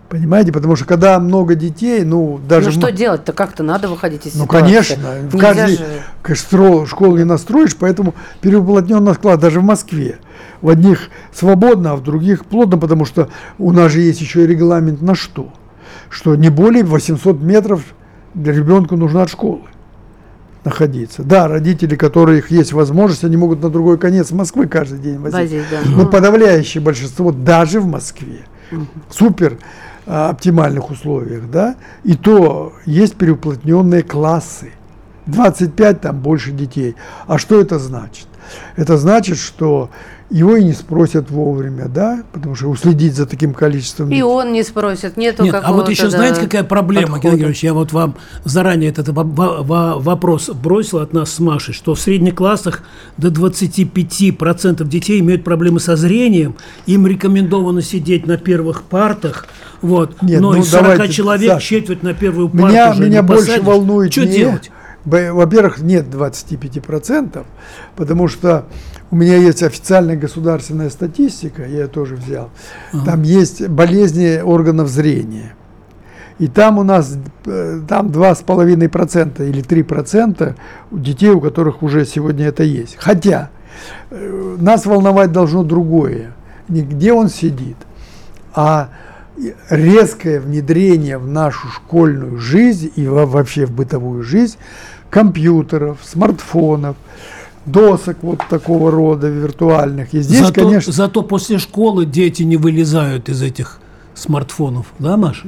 [0.10, 2.72] Понимаете, потому что когда много детей, ну даже...
[2.72, 4.60] Ну что делать-то, как-то надо выходить из ну, ситуации.
[4.60, 6.86] Ну конечно, в каждой же...
[6.86, 10.19] школу не настроишь, поэтому переуплотненный склад даже в Москве.
[10.62, 14.48] В одних свободно, а в других плотно, потому что у нас же есть еще и
[14.48, 15.54] регламент на что?
[16.10, 17.82] Что не более 800 метров
[18.34, 19.62] для ребенка нужно от школы
[20.65, 21.23] находиться.
[21.23, 25.39] Да, родители, которых есть возможность, они могут на другой конец Москвы каждый день возить.
[25.39, 25.80] возить да.
[25.86, 28.45] Но подавляющее большинство даже в Москве.
[28.71, 28.86] Угу.
[29.10, 29.58] Супер
[30.06, 34.71] а, оптимальных условиях, да, и то есть переуплотненные классы.
[35.26, 36.95] 25 там больше детей.
[37.28, 38.28] А что это значит?
[38.75, 39.89] Это значит, что
[40.34, 44.10] его и не спросят вовремя, да, потому что уследить за таким количеством.
[44.10, 47.63] И он не спросит, нету Нет, а вот еще да, знаете, какая проблема, Геннадий Георгиевич,
[47.63, 52.82] я вот вам заранее этот вопрос бросил от нас с Машей, что в средних классах
[53.17, 56.56] до 25% детей имеют проблемы со зрением,
[56.88, 59.47] им рекомендовано сидеть на первых партах,
[59.84, 63.03] вот, Нет, но ну, из 40 давайте, человек Саш, четверть на первую парту Меня, уже
[63.03, 63.65] меня не больше посадишь.
[63.65, 64.71] волнует Что не, делать?
[65.06, 67.46] Во-первых, нет 25%,
[67.96, 68.66] потому что
[69.12, 72.52] у меня есть официальная государственная статистика, я ее тоже взял.
[72.94, 73.06] Ага.
[73.06, 75.56] Там есть болезни органов зрения.
[76.39, 80.56] И там у нас э, там 2,5% или 3%
[80.92, 82.96] у детей, у которых уже сегодня это есть.
[82.98, 83.50] Хотя
[84.10, 86.34] э, нас волновать должно другое.
[86.70, 87.78] Не где он сидит,
[88.56, 88.89] а
[89.69, 94.58] резкое внедрение в нашу школьную жизнь и вообще в бытовую жизнь
[95.10, 96.96] компьютеров, смартфонов,
[97.65, 100.13] досок вот такого рода виртуальных.
[100.13, 100.91] И здесь, зато, конечно...
[100.91, 103.80] Зато после школы дети не вылезают из этих
[104.15, 105.48] смартфонов, да, Маша?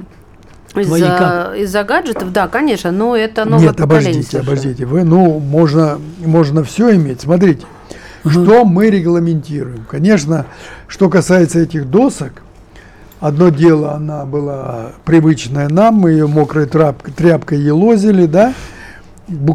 [0.75, 4.43] Из-за, из-за гаджетов, да, конечно, но это новое Нет, обождите, совершенно.
[4.43, 4.85] обождите.
[4.85, 7.21] Вы, ну, можно, можно все иметь.
[7.21, 7.65] Смотрите,
[8.25, 8.31] угу.
[8.31, 9.85] что мы регламентируем.
[9.89, 10.45] Конечно,
[10.87, 12.43] что касается этих досок,
[13.19, 18.53] одно дело, она была привычная нам, мы ее мокрой тряпкой, елозили, да,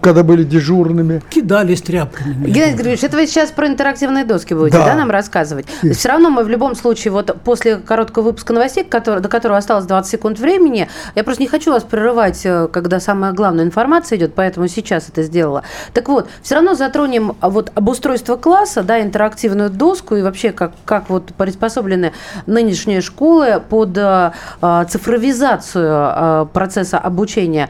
[0.02, 1.22] когда были дежурными.
[1.30, 2.46] Кидались тряпками.
[2.46, 5.66] Геннадий Григорьевич, это вы сейчас про интерактивные доски будете, да, да нам рассказывать?
[5.82, 5.92] И...
[5.92, 9.86] Все равно мы в любом случае, вот после короткого выпуска новостей, который, до которого осталось
[9.86, 14.34] 20 секунд времени, я просто не хочу вас прерывать, э, когда самая главная информация идет,
[14.34, 15.62] поэтому сейчас это сделала.
[15.94, 20.72] Так вот, все равно затронем а, вот обустройство класса, да, интерактивную доску и вообще как,
[20.84, 22.12] как вот приспособлены
[22.46, 24.32] нынешние школы под а,
[24.88, 27.69] цифровизацию а, процесса обучения.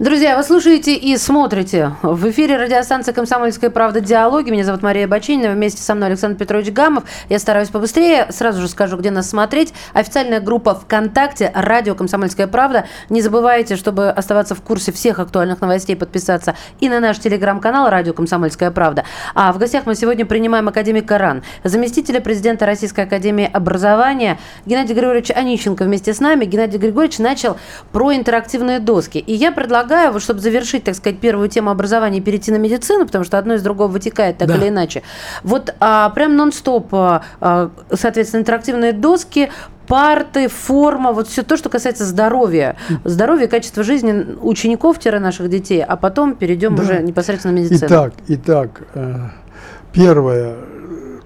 [0.00, 1.92] Друзья, вы слушаете и смотрите.
[2.00, 4.00] В эфире радиостанция «Комсомольская правда.
[4.00, 4.48] Диалоги».
[4.48, 5.52] Меня зовут Мария Бачинина.
[5.52, 7.04] Вместе со мной Александр Петрович Гамов.
[7.28, 8.26] Я стараюсь побыстрее.
[8.30, 9.74] Сразу же скажу, где нас смотреть.
[9.92, 12.86] Официальная группа ВКонтакте «Радио Комсомольская правда».
[13.10, 18.14] Не забывайте, чтобы оставаться в курсе всех актуальных новостей, подписаться и на наш телеграм-канал «Радио
[18.14, 19.04] Комсомольская правда».
[19.34, 25.30] А в гостях мы сегодня принимаем академика РАН, заместителя президента Российской академии образования Геннадий Григорьевич
[25.30, 26.46] Онищенко вместе с нами.
[26.46, 27.58] Геннадий Григорьевич начал
[27.92, 29.18] про интерактивные доски.
[29.18, 33.06] И я предлагаю предлагаю, вот, чтобы завершить, так сказать, первую тему образования перейти на медицину,
[33.06, 34.56] потому что одно из другого вытекает так да.
[34.56, 35.02] или иначе.
[35.42, 39.50] Вот а, прям нон-стоп, а, а, соответственно, интерактивные доски,
[39.88, 42.76] парты, форма, вот все то, что касается здоровья.
[43.04, 46.82] Здоровья и качества жизни учеников-наших детей, а потом перейдем да.
[46.84, 47.86] уже непосредственно на медицину.
[47.86, 49.16] Итак, итак, э,
[49.92, 50.54] первое,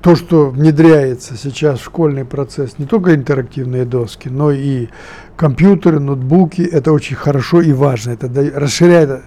[0.04, 4.88] то, что внедряется сейчас в школьный процесс, не только интерактивные доски, но и
[5.34, 8.10] компьютеры, ноутбуки, это очень хорошо и важно.
[8.10, 9.22] Это расширяет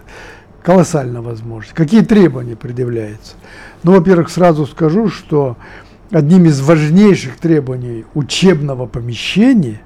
[0.62, 1.74] колоссально возможность.
[1.74, 3.34] Какие требования предъявляются?
[3.82, 5.58] Ну, во-первых, сразу скажу, что
[6.12, 9.82] одним из важнейших требований учебного помещения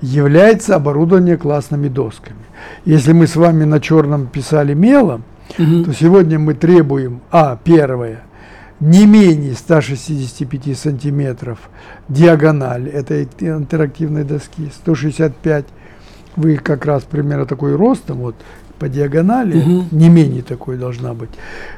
[0.00, 2.40] является оборудование классными досками.
[2.84, 5.22] Если мы с вами на черном писали мелом–
[5.56, 8.24] то сегодня мы требуем, а, первое,
[8.80, 11.58] не менее 165 сантиметров
[12.08, 15.64] диагональ этой интерактивной доски, 165,
[16.36, 18.34] вы как раз примерно такой ростом, вот
[18.78, 19.88] по диагонали, Мгм.
[19.90, 21.30] не менее такой должна быть.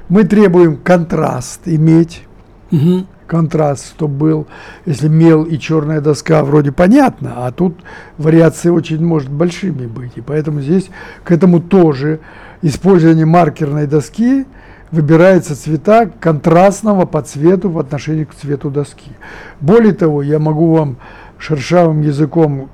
[0.08, 2.24] Мы требуем контраст иметь,
[2.72, 3.06] Мгм.
[3.28, 4.46] контраст, чтобы был,
[4.84, 7.76] если мел и черная доска, вроде понятно, а тут
[8.16, 10.12] вариации очень может большими быть.
[10.16, 10.90] И поэтому здесь
[11.22, 12.18] к этому тоже
[12.62, 14.44] использование маркерной доски
[14.90, 19.12] выбирается цвета контрастного по цвету в отношении к цвету доски.
[19.61, 20.96] Более того, я могу вам
[21.38, 22.70] шершавым языком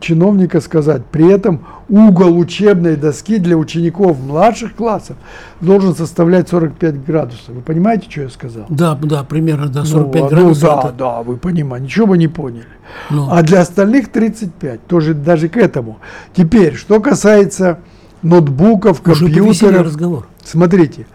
[0.00, 5.16] чиновника сказать, при этом угол учебной доски для учеников младших классов
[5.60, 7.48] должен составлять 45 градусов.
[7.48, 8.66] Вы понимаете, что я сказал?
[8.68, 10.62] Да, да, примерно до Ну, 45 а, градусов.
[10.62, 12.66] Ну, да, это- да, вы понимаете, ничего вы не поняли.
[13.10, 15.98] ну, А для остальных 35, тоже даже к этому.
[16.34, 17.80] Теперь, что касается
[18.22, 20.26] ноутбуков, уже компьютеров, разговор.
[20.44, 21.06] смотрите,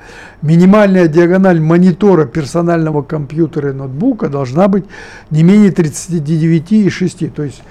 [0.42, 4.86] минимальная диагональ монитора персонального компьютера и ноутбука должна быть
[5.30, 7.62] не менее 39,6, то есть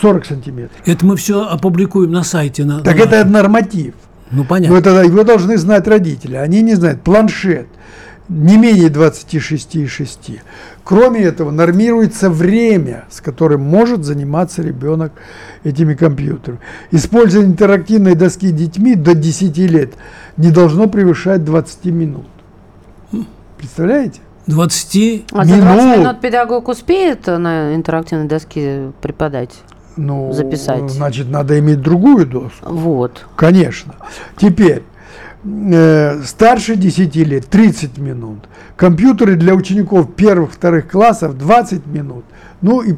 [0.00, 0.76] 40 сантиметров.
[0.84, 2.64] Это мы все опубликуем на сайте.
[2.64, 3.94] На, Так на это норматив.
[4.30, 4.74] Ну, понятно.
[4.74, 6.34] Но это его должны знать родители.
[6.34, 7.02] Они не знают.
[7.02, 7.68] Планшет
[8.28, 10.40] не менее 26,6.
[10.82, 15.12] Кроме этого, нормируется время, с которым может заниматься ребенок
[15.62, 16.60] этими компьютерами.
[16.90, 19.92] Использование интерактивной доски детьми до 10 лет
[20.36, 22.26] не должно превышать 20 минут.
[23.58, 24.20] Представляете?
[24.46, 25.98] 20 А за 20 Минут.
[25.98, 29.50] минут педагог успеет на интерактивной доске преподать?
[29.96, 30.90] Ну, Записать.
[30.90, 32.68] Значит, надо иметь другую доску.
[32.68, 33.24] Вот.
[33.36, 33.94] Конечно.
[34.36, 34.82] Теперь,
[35.44, 38.40] э, старше 10 лет 30 минут.
[38.76, 42.24] Компьютеры для учеников первых-вторых классов 20 минут.
[42.60, 42.94] Ну и,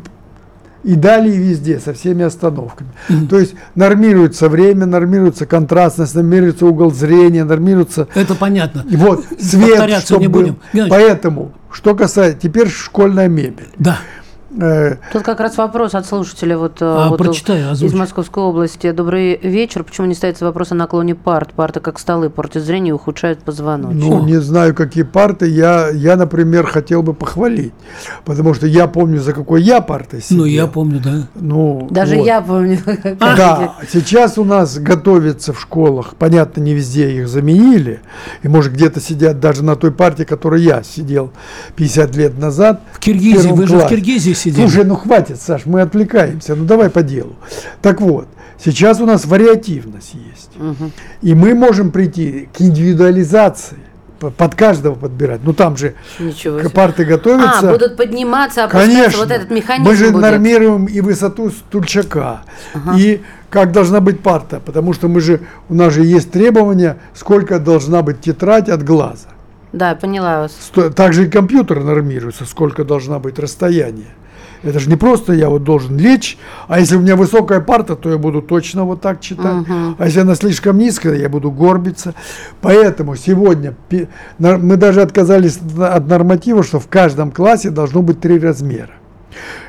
[0.84, 2.90] и далее везде, со всеми остановками.
[3.28, 8.84] То есть нормируется время, нормируется контрастность, нормируется угол зрения, нормируется Это понятно.
[8.90, 10.58] вот свет, Повторяться чтоб не будем.
[10.88, 13.68] Поэтому, что касается, теперь школьная мебель.
[13.78, 13.98] Да.
[14.58, 17.92] Э, Тут как раз вопрос от слушателя вот, э, А, вот прочитаю, из.
[17.92, 18.90] Московской области.
[18.90, 19.84] Добрый вечер.
[19.84, 21.52] Почему не ставится вопрос о наклоне парт?
[21.52, 24.02] Парты как столы портят зрение и ухудшают позвоночник.
[24.02, 25.48] Ну, не знаю, какие парты.
[25.48, 27.72] Я, я, например, хотел бы похвалить.
[28.24, 30.38] Потому что я помню, за какой я партой сидел.
[30.38, 31.28] Ну, я помню, да.
[31.34, 32.26] Ну, Даже вот.
[32.26, 32.78] я помню.
[33.36, 38.00] Да, сейчас у нас готовятся в школах, понятно, не везде их заменили,
[38.42, 41.32] и может где-то сидят даже на той партии, которой я сидел
[41.76, 42.80] 50 лет назад.
[42.92, 43.88] В Киргизии, вы же в.
[43.88, 44.45] Киргизии сидели.
[44.54, 47.36] Слушай, ну хватит, Саш, мы отвлекаемся, ну давай по делу.
[47.82, 48.28] Так вот,
[48.62, 50.92] сейчас у нас вариативность есть, Мгм.
[51.22, 53.78] и мы можем прийти к индивидуализации,
[54.18, 55.40] по- под каждого подбирать.
[55.44, 56.70] Ну там же Ничего себе.
[56.70, 57.68] парты готовятся.
[57.68, 58.90] А, будут подниматься, опускаться.
[58.90, 59.18] Конечно.
[59.20, 60.22] Вот этот механизм Мы же будет.
[60.22, 62.40] нормируем и высоту стульчака,
[62.96, 67.58] и как должна быть парта, потому что мы же, у нас же есть требования, сколько
[67.58, 69.28] должна быть тетрадь от глаза.
[69.72, 70.72] Да, поняла вас.
[70.94, 74.08] Также и компьютер нормируется, сколько должна быть расстояние.
[74.66, 78.10] Это же не просто я вот должен лечь, а если у меня высокая парта, то
[78.10, 79.64] я буду точно вот так читать.
[79.98, 82.14] А если она слишком низкая, я буду горбиться.
[82.60, 83.74] Поэтому сегодня
[84.38, 88.90] мы даже отказались от норматива, что в каждом классе должно быть три размера.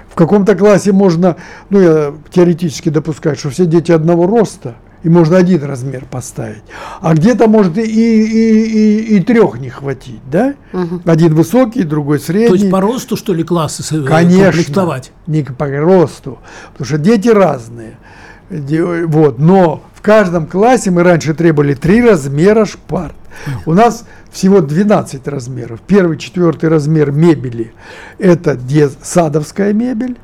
[0.10, 1.36] В каком-то классе можно,
[1.70, 6.64] ну я теоретически допускаю, что все дети одного роста, и можно один размер поставить.
[7.02, 8.64] А где-то может и, и,
[9.14, 10.56] и, и трех не хватить, да?
[11.06, 12.48] Один высокий, другой средний.
[12.48, 15.12] То есть по росту, что ли, классы э, Конечно, комплектовать?
[15.28, 16.40] не по росту,
[16.74, 17.98] потому что дети разные.
[18.50, 23.16] Вот, но в каждом классе мы раньше требовали три размера шпарт.
[23.66, 25.80] У нас всего 12 размеров.
[25.86, 27.74] Первый, четвертый размер мебели–
[28.18, 28.58] это
[29.04, 30.18] садовская мебель,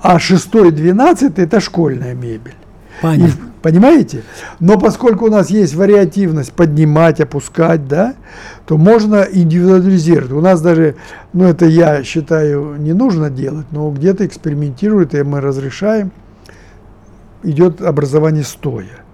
[0.00, 2.54] а шестой, двенадцатый– это школьная мебель.
[2.98, 3.28] И Понятно.
[3.28, 4.22] в- понимаете?
[4.60, 8.14] Но поскольку у нас есть вариативность поднимать, опускать, да,
[8.64, 10.30] то можно индивидуализировать.
[10.30, 10.94] У нас даже,
[11.32, 16.12] ну это я считаю, не нужно делать, но где-то экспериментируют, и мы разрешаем.
[17.42, 19.04] Идет образование стоя.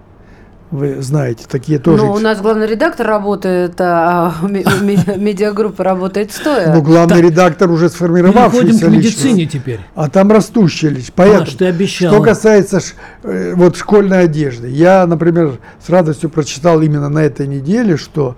[0.71, 2.03] Вы знаете, такие тоже.
[2.03, 6.73] Ну, у нас главный редактор работает, а ме- ме- медиагруппа работает стоя.
[6.73, 9.23] Ну, главный редактор уже Переходим сформировавшийся к личность.
[9.25, 9.79] медицине теперь.
[9.93, 11.13] А там растущая личность.
[11.15, 12.15] Поэтому, Маш, ты обещала.
[12.15, 12.79] что касается
[13.21, 18.35] э, вот школьной одежды, я, например, с радостью прочитал именно на этой неделе, что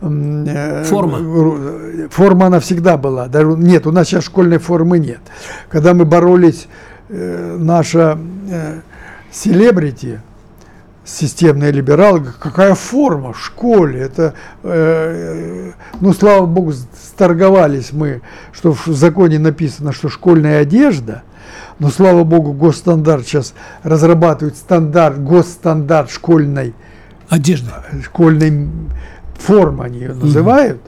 [0.00, 1.18] э, Форма.
[1.20, 3.28] э, форма она всегда была.
[3.28, 5.20] Даже, нет, у нас сейчас школьной формы нет.
[5.68, 6.66] Когда мы боролись,
[7.08, 8.18] наша
[9.30, 10.20] селебрити,
[11.06, 18.88] системные либералы, какая форма в школе, это, э, ну, слава богу, сторговались мы, что в
[18.88, 21.22] законе написано, что школьная одежда,
[21.78, 26.74] но, слава богу, госстандарт сейчас разрабатывает стандарт, госстандарт школьной
[27.28, 27.84] Одежда.
[28.04, 28.68] школьной
[29.38, 30.80] формы они ее называют.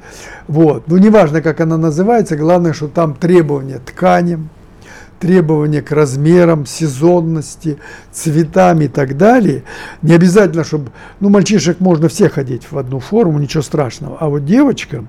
[0.47, 0.85] Вот.
[0.87, 4.49] Ну, неважно, как она называется, главное, что там требования тканям,
[5.21, 7.79] требования к размерам, сезонности,
[8.13, 9.65] цветам и так далее.
[10.03, 10.91] Не обязательно, чтобы...
[11.21, 14.17] Ну, мальчишек можно всех одеть в одну форму, ничего страшного.
[14.21, 15.09] А вот девочкам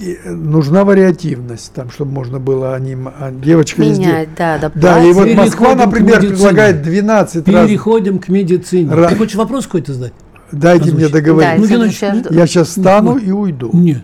[0.00, 4.70] э, нужна вариативность, там, чтобы можно было они, а девочка везде- Менять, да, да.
[4.74, 7.66] Да, и вот Переходим Москва, например, предлагает 12 раз.
[7.68, 8.90] Переходим к медицине.
[8.92, 10.12] Ра- Ты хочешь вопрос какой-то задать?
[10.50, 11.12] Дайте мне Озвучь.
[11.12, 11.50] договорить.
[11.50, 13.70] Да, Ну, Геннадьевич, сейчас- Я сейчас встану и уйду.
[13.72, 14.02] Нет.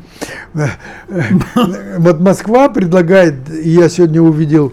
[1.99, 4.69] Вот Москва предлагает, и я сегодня увидел,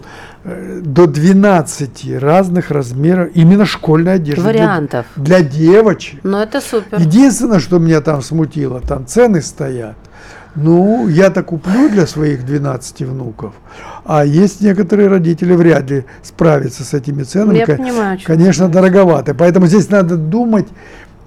[0.82, 4.42] до 12 разных размеров именно школьной одежды.
[4.42, 5.06] Для- Вариантов.
[5.16, 6.20] Для, девочек.
[6.22, 7.00] Ну, это супер.
[7.00, 9.96] Единственное, что меня там смутило, там цены стоят.
[10.54, 13.52] Ну, я-то куплю для своих 12 внуков,
[14.06, 17.58] а есть некоторые родители вряд ли справятся с этими ценами.
[17.58, 19.34] Я Ко- понимаю, Конечно, дороговато.
[19.34, 20.66] Поэтому здесь надо думать,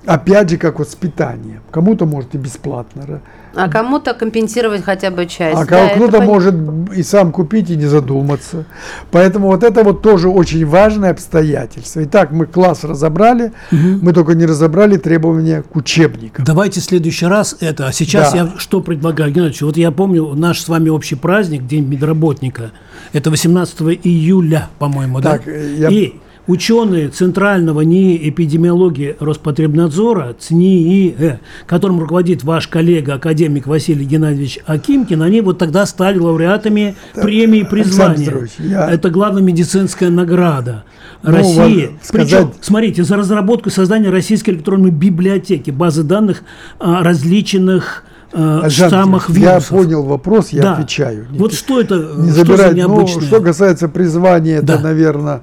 [0.05, 1.61] опять же, как вот с питанием.
[1.71, 3.21] Кому-то может и бесплатно,
[3.55, 5.57] А кому-то компенсировать хотя бы часть.
[5.59, 6.55] а Да, кто-то может
[6.95, 8.65] и сам купить, и не задуматься.
[9.11, 12.03] Поэтому вот это вот тоже очень важное обстоятельство.
[12.03, 16.45] Итак, мы класс разобрали, мы только не разобрали требования к учебникам.
[16.45, 17.87] Давайте в следующий раз это.
[17.87, 18.37] А сейчас Да.
[18.37, 19.61] я что предлагаю, Геннадьевич?
[19.63, 22.71] Вот я помню наш с вами общий праздник, День медработника.
[23.13, 25.51] Это 18 июля, по-моему, Так, да?
[25.51, 26.13] э, я- И
[26.49, 35.41] ученые Центрального НИИ эпидемиологии Роспотребнадзора, ЦНИИ, которым руководит ваш коллега, академик Василий Геннадьевич Акимкин, они
[35.41, 38.49] вот тогда стали лауреатами премии Александр призвания.
[38.57, 40.83] Я- Это главная медицинская награда
[41.21, 41.91] Ну, России.
[42.01, 46.41] сказать- Причем, смотрите, за разработку и создание российской электронной библиотеки, базы данных
[46.79, 49.69] о различных э, штаммах Петрович, я вирусов.
[49.69, 50.73] понял вопрос, я Да.
[50.73, 51.25] отвечаю.
[51.31, 52.71] Не- Вот что это, не что за забирать.
[52.73, 53.23] Ну, необычное?
[53.25, 54.75] что касается призвания, Да.
[54.75, 55.41] это, наверное,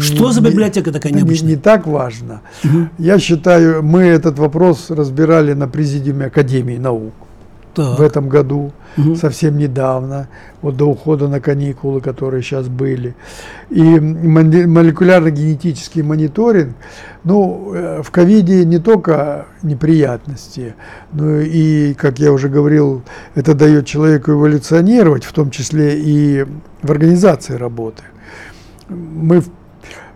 [0.00, 1.50] Что за библиотека такая не, необычная?
[1.50, 2.40] не так важно.
[2.98, 7.12] Я считаю, мы этот вопрос разбирали на президиуме Академии наук
[7.74, 7.98] Так.
[7.98, 8.72] в этом году,
[9.20, 10.28] совсем недавно,
[10.62, 13.14] вот до ухода на каникулы, которые сейчас были.
[13.70, 16.74] И молекулярно-генетический мониторинг,
[17.24, 20.74] ну, э, в ковиде не только неприятности,
[21.12, 23.02] но и, как я уже говорил,
[23.34, 26.46] это дает человеку эволюционировать, в том числе и
[26.82, 28.02] в организации работы.
[28.88, 29.42] Мы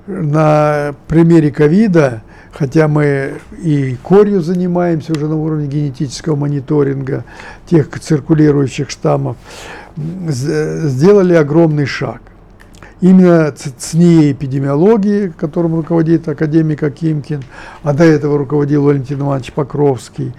[0.06, 7.24] на примере ковида, хотя мы и корью занимаемся уже на уровне генетического мониторинга
[7.66, 9.36] тех циркулирующих штаммов,
[9.96, 12.22] сделали огромный шаг.
[13.00, 17.44] Именно ЦНИ эпидемиологии, которым руководит академик Акимкин,
[17.84, 20.34] а до этого руководил Валентин Иванович Покровский,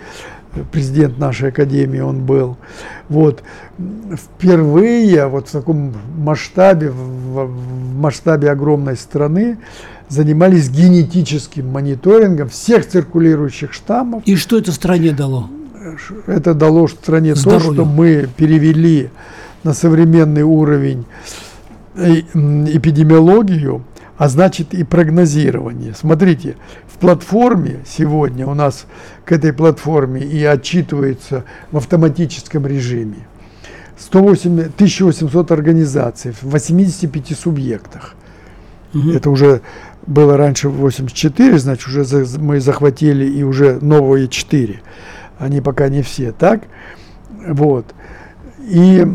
[0.72, 2.58] президент нашей академии он был.
[3.08, 3.44] Вот.
[4.14, 9.58] Впервые вот в таком масштабе, в, в масштабе огромной страны
[10.08, 14.24] занимались генетическим мониторингом всех циркулирующих штаммов.
[14.26, 15.50] И что это стране дало?
[16.28, 17.74] Это дало стране то, Здоровью.
[17.74, 19.10] что мы перевели
[19.64, 21.06] на современный уровень
[21.96, 23.84] эпидемиологию,
[24.20, 25.94] а значит и прогнозирование.
[25.96, 28.86] Смотрите, в платформе сегодня у нас
[29.24, 33.28] к этой платформе и отчитывается в автоматическом режиме
[33.98, 38.16] 108, 1800 организаций в 85 субъектах.
[39.14, 39.62] Это уже
[40.06, 44.82] было раньше 84, значит, уже за- мы захватили и уже новые 4.
[45.38, 46.64] Они пока не все, так?
[47.48, 47.86] Вот.
[48.68, 49.06] И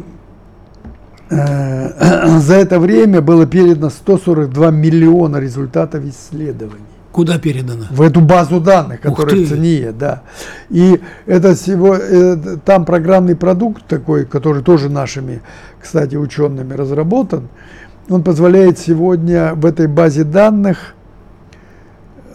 [2.40, 7.84] за это время было передано 142 миллиона результатов исследований Куда передано?
[7.90, 10.22] в эту базу данных, которая в ЦНИЕ, да.
[10.70, 15.40] И это всего, э, там программный продукт такой, который тоже нашими,
[15.80, 17.48] кстати, учеными разработан,
[18.08, 20.94] он позволяет сегодня в этой базе данных,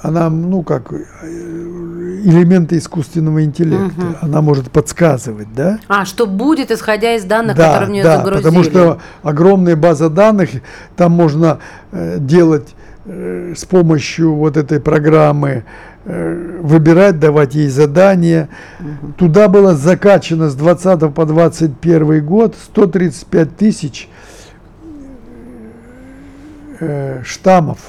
[0.02, 0.98] она, ну как, э,
[2.24, 5.80] элементы искусственного интеллекта, она может подсказывать, да?
[5.88, 8.44] А, что будет, исходя из данных, которые в нее да, загрузили?
[8.44, 10.50] потому что огромная база данных,
[10.96, 11.60] там можно
[11.92, 15.64] э, делать э, с помощью вот этой программы,
[16.06, 18.50] э, выбирать, давать ей задания.
[19.18, 24.10] Туда было закачано с 20 по 21 год 135 тысяч
[26.80, 27.80] э, штаммов,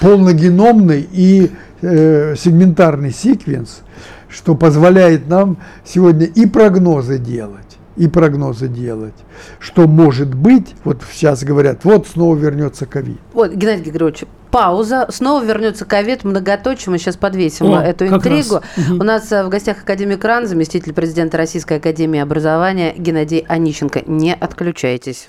[0.00, 1.50] полногеномный и
[1.82, 3.82] э, сегментарный секвенс,
[4.28, 9.14] что позволяет нам сегодня и прогнозы делать, и прогнозы делать,
[9.58, 13.18] что может быть, вот сейчас говорят, вот снова вернется ковид.
[13.34, 15.06] Вот, Геннадий Григорьевич, пауза.
[15.10, 16.90] Снова вернется ковид, многоточие.
[16.90, 18.56] Мы сейчас подвесим О, эту интригу.
[18.56, 18.90] раз.
[18.90, 24.02] У нас э, в гостях академик РАН, заместитель президента Российской академии образования Геннадий Онищенко.
[24.06, 25.28] Не отключайтесь.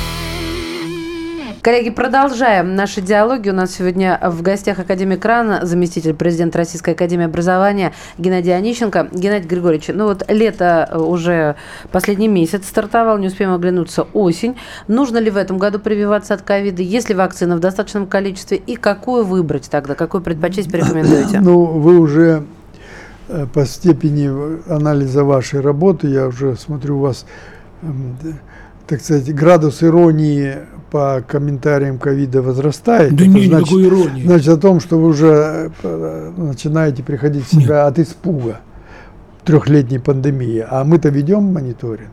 [1.61, 3.51] Коллеги, продолжаем наши диалоги.
[3.51, 9.09] У нас сегодня в гостях академик РАН, заместитель президента Российской Академии Образования Геннадий Онищенко.
[9.11, 11.55] Геннадий Григорьевич, ну вот лето уже
[11.91, 14.55] последний месяц стартовал, не успеем оглянуться осень.
[14.87, 16.81] Нужно ли в этом году прививаться от ковида?
[16.81, 18.57] Есть ли вакцина в достаточном количестве?
[18.57, 19.93] И какую выбрать тогда?
[19.93, 21.41] Какую предпочесть порекомендуете?
[21.41, 22.43] Ну, вы уже
[23.27, 27.27] э, по степени анализа вашей работы, я уже смотрю, у вас,
[27.83, 28.17] эм,
[28.91, 30.57] так сказать, градус иронии
[30.91, 33.15] по комментариям ковида возрастает.
[33.15, 34.25] Да это нет значит, никакой иронии.
[34.25, 38.59] значит о том, что вы уже э, начинаете приходить в себя от испуга
[39.45, 40.65] трехлетней пандемии.
[40.69, 42.11] А мы-то ведем мониторинг.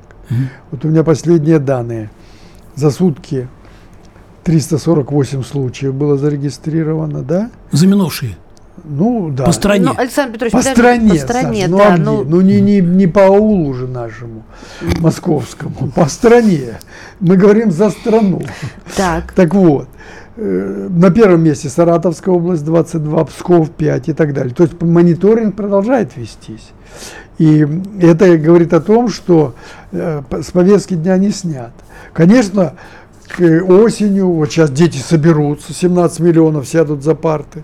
[0.71, 2.11] Вот у меня последние данные.
[2.77, 3.49] За сутки
[4.45, 7.51] 348 случаев было зарегистрировано, да?
[7.73, 8.37] За минувшие.
[8.89, 9.45] Ну, да.
[9.45, 9.85] По стране.
[9.85, 11.87] Ну, Александр Петрович, По подожди, стране, по стране, Саша, ну, да.
[11.87, 12.03] а где?
[12.03, 14.45] ну, ну не, не, не по аулу же нашему,
[14.99, 16.79] московскому, по стране.
[17.21, 18.41] Мы говорим за страну.
[18.97, 19.33] так.
[19.33, 19.89] Так вот,
[20.37, 24.55] э, на первом месте Саратовская область 22, Псков 5 и так далее.
[24.55, 26.71] То есть мониторинг продолжает вестись.
[27.39, 27.67] И
[28.01, 29.55] это говорит о том, что
[29.93, 31.73] э, с повестки дня не снят.
[32.13, 32.75] Конечно,
[33.29, 37.63] к осенью, вот сейчас дети соберутся, 17 миллионов сядут за парты.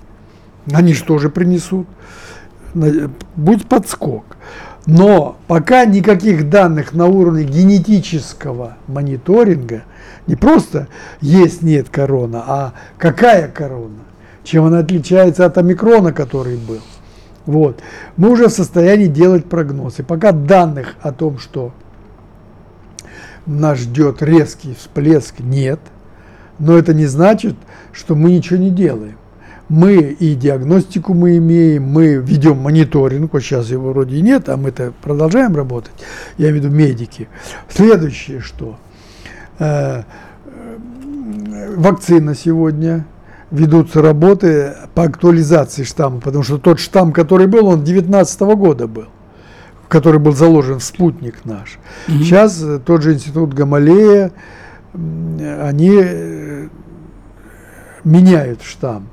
[0.73, 1.87] Они же тоже принесут.
[3.37, 4.25] Будет подскок.
[4.87, 9.83] Но пока никаких данных на уровне генетического мониторинга,
[10.27, 10.89] не просто
[11.21, 14.01] есть, нет корона, а какая корона,
[14.43, 16.81] чем она отличается от омикрона, который был.
[17.47, 17.81] Вот.
[18.17, 19.99] Мы уже в состоянии делать прогноз.
[19.99, 21.73] И пока данных о том, что
[23.47, 25.81] нас ждет резкий всплеск, нет.
[26.59, 27.57] Но это не значит,
[27.93, 29.17] что мы ничего не делаем.
[29.69, 34.57] Мы и диагностику мы имеем, мы ведем мониторинг, вот сейчас его вроде и нет, а
[34.57, 35.95] мы-то продолжаем работать,
[36.37, 37.29] я имею в виду медики.
[37.69, 38.77] Следующее что?
[39.59, 40.03] Э,
[40.47, 43.07] э, Вакцина сегодня,
[43.51, 49.07] ведутся работы по актуализации штамма, потому что тот штамм, который был, он 19 года был,
[49.89, 51.79] который был заложен в спутник наш.
[52.07, 54.33] Сейчас э, тот же институт Гамалея,
[54.93, 56.69] они э,
[58.05, 59.09] меняют штамм.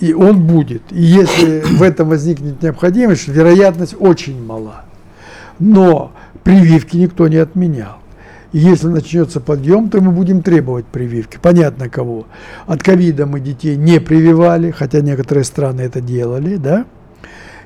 [0.00, 0.82] И он будет.
[0.90, 4.84] И если в этом возникнет необходимость, вероятность очень мала.
[5.58, 7.98] Но прививки никто не отменял.
[8.52, 11.38] И если начнется подъем, то мы будем требовать прививки.
[11.42, 12.26] Понятно кого.
[12.66, 16.84] От ковида мы детей не прививали, хотя некоторые страны это делали, да?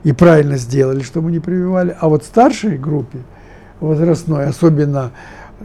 [0.04, 1.94] И правильно сделали, что мы не прививали.
[2.00, 3.18] А вот старшей группе
[3.80, 5.10] возрастной, особенно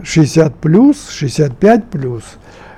[0.03, 2.23] 60 плюс, 65 плюс,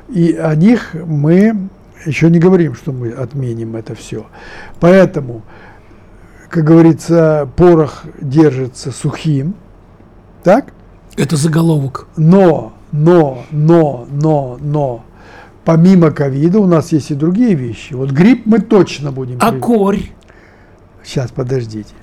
[0.09, 1.69] и о них мы
[2.05, 4.25] еще не говорим, что мы отменим это все.
[4.79, 5.41] Поэтому,
[6.49, 9.55] как говорится, порох держится сухим,
[10.43, 10.73] так?
[11.17, 12.07] Это заголовок.
[12.17, 15.03] Но, но, но, но, но,
[15.63, 17.93] помимо ковида у нас есть и другие вещи.
[17.93, 20.01] Вот грипп мы точно будем А корь?
[21.03, 21.93] Сейчас, подождите.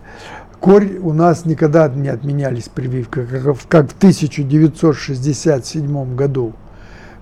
[0.61, 6.53] Корь у нас никогда не отменялись прививка, в- как в 1967 году.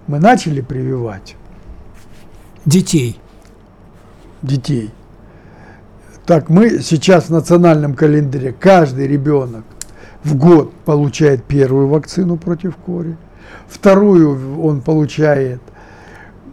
[0.06, 1.36] Мы начали прививать
[2.66, 3.18] Детей.
[4.42, 4.90] детей.
[6.26, 9.64] Так, мы сейчас в национальном календаре каждый ребенок
[10.22, 13.16] в год получает первую вакцину против кори,
[13.68, 15.60] вторую он получает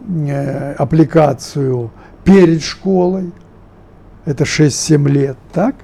[0.08, 1.90] э, аппликацию
[2.24, 3.30] перед школой,
[4.24, 5.74] это 6-7 лет, так?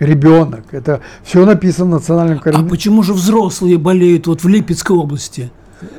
[0.00, 2.70] Ребенок, это все написано в национальном А календаре.
[2.70, 5.50] почему же взрослые болеют вот в Липецкой области?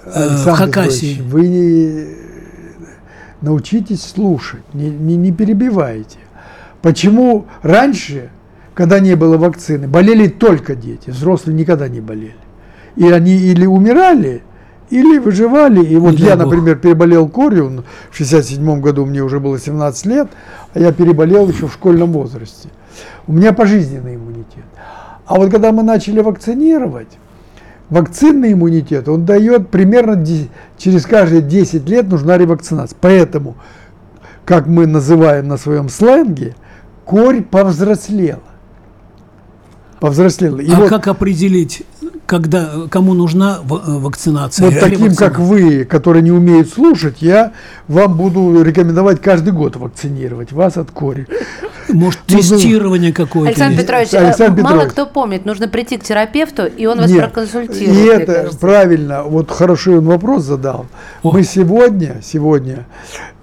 [0.06, 1.22] э, в Хакасии?
[1.22, 2.29] Вы не
[3.42, 6.20] научитесь слушать, не, не, не перебивайте.
[6.82, 8.30] Почему раньше,
[8.74, 12.36] когда не было вакцины, болели только дети, взрослые никогда не болели.
[12.96, 14.44] И они или умирали,
[14.90, 15.84] или выживали.
[15.84, 20.28] И вот Не я, например, переболел корью, в 67 году мне уже было 17 лет,
[20.74, 22.70] а я переболел еще в школьном возрасте.
[23.28, 24.66] У меня пожизненный иммунитет.
[25.26, 27.10] А вот когда мы начали вакцинировать,
[27.90, 30.24] вакцинный иммунитет, он дает примерно
[30.78, 32.98] через каждые 10 лет нужна ревакцинация.
[33.00, 33.56] Поэтому,
[34.46, 36.56] как мы называем на своем сленге,
[37.06, 38.42] корь повзрослела.
[40.00, 40.60] Повзрослела.
[40.60, 41.84] И а вот как определить,
[42.26, 44.70] когда кому нужна вакцинация.
[44.70, 47.52] Вот таким, как вы, которые не умеют слушать, я
[47.88, 51.28] вам буду рекомендовать каждый год вакцинировать вас от кори.
[51.94, 53.50] Может, тестирование какое-то.
[53.50, 57.98] Александр Петрович, Александр мало кто помнит, нужно прийти к терапевту, и он вас Нет, проконсультирует.
[57.98, 58.60] И это кажется.
[58.60, 60.86] правильно, вот хорошо он вопрос задал.
[61.24, 61.34] О.
[61.34, 62.86] Мы сегодня, сегодня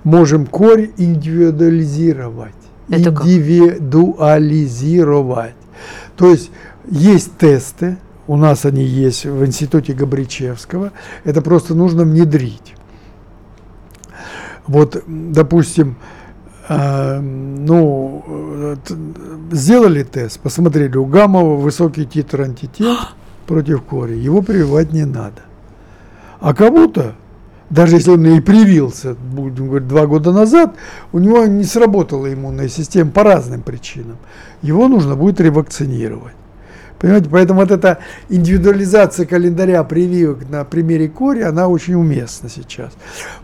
[0.04, 2.54] можем корь индивидуализировать.
[2.88, 5.54] Это индивидуализировать.
[6.16, 6.50] То есть
[6.88, 10.92] есть тесты, у нас они есть в институте Габричевского,
[11.24, 12.74] это просто нужно внедрить.
[14.66, 15.94] Вот, допустим, э,
[16.68, 18.76] ну, э,
[19.52, 22.96] сделали тест, посмотрели, у Гамова высокий титр антител
[23.46, 25.42] против кори, его прививать не надо.
[26.40, 27.14] А кому-то
[27.70, 30.76] даже если он и привился, будем говорить, два года назад,
[31.12, 34.18] у него не сработала иммунная система по разным причинам.
[34.62, 36.34] Его нужно будет ревакцинировать.
[36.98, 42.92] Понимаете, поэтому вот эта индивидуализация календаря прививок на примере кори, она очень уместна сейчас.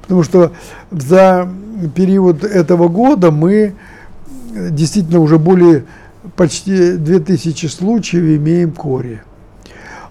[0.01, 0.53] Потому что
[0.91, 1.49] за
[1.95, 3.75] период этого года мы
[4.55, 5.85] действительно уже более
[6.37, 9.23] почти 2000 случаев имеем кори.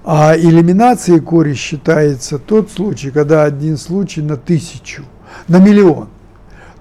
[0.03, 5.03] А элиминацией кори считается тот случай, когда один случай на тысячу,
[5.47, 6.09] на миллион.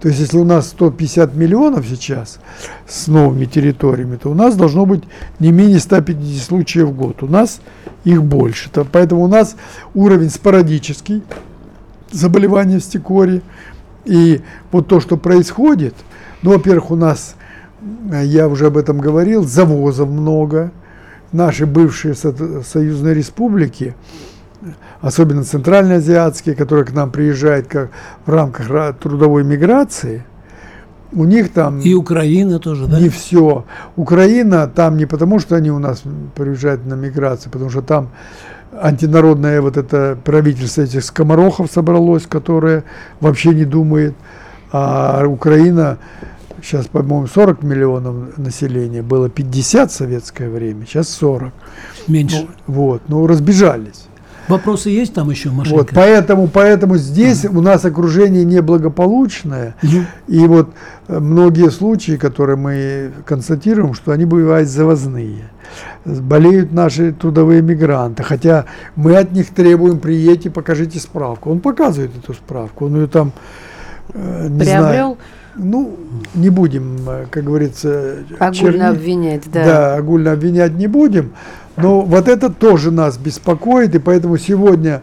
[0.00, 2.40] То есть, если у нас 150 миллионов сейчас
[2.86, 5.02] с новыми территориями, то у нас должно быть
[5.38, 7.22] не менее 150 случаев в год.
[7.22, 7.60] У нас
[8.04, 8.70] их больше.
[8.70, 9.56] То, поэтому у нас
[9.94, 11.22] уровень спорадический
[12.10, 13.42] заболевания в стекоре.
[14.06, 14.40] И
[14.72, 15.94] вот то, что происходит,
[16.40, 17.36] ну, во-первых, у нас,
[18.10, 20.72] я уже об этом говорил, завозов много,
[21.32, 23.94] наши бывшие союзные республики,
[25.00, 27.90] особенно центральноазиатские, которые к нам приезжают как
[28.26, 30.24] в рамках трудовой миграции,
[31.12, 31.80] у них там...
[31.80, 33.00] И Украина тоже, да?
[33.00, 33.64] Не все.
[33.96, 36.02] Украина там не потому, что они у нас
[36.36, 38.10] приезжают на миграцию, потому что там
[38.80, 42.84] антинародное вот это правительство этих скоморохов собралось, которое
[43.20, 44.14] вообще не думает.
[44.72, 45.98] А Украина
[46.62, 51.52] сейчас, по-моему, 40 миллионов населения, было 50 в советское время, сейчас 40.
[52.06, 52.46] Меньше.
[52.66, 54.06] Ну, вот, ну разбежались.
[54.50, 55.78] Вопросы есть там еще, Машенька?
[55.78, 57.58] Вот, поэтому, поэтому здесь ага.
[57.58, 60.04] у нас окружение неблагополучное, угу.
[60.28, 60.70] и вот
[61.08, 65.50] э, многие случаи, которые мы констатируем, что они бывают завозные.
[66.04, 68.64] Болеют наши трудовые мигранты, хотя
[68.96, 71.50] мы от них требуем, приедьте, покажите справку.
[71.50, 73.32] Он показывает эту справку, он ее там,
[74.12, 74.82] э, не Приобрел?
[74.82, 75.16] знаю,
[75.56, 75.96] ну,
[76.34, 78.82] не будем, э, как говорится, огульно черни...
[78.82, 79.64] обвинять, да.
[79.64, 81.32] Да, огульно обвинять не будем.
[81.82, 85.02] Но вот это тоже нас беспокоит, и поэтому сегодня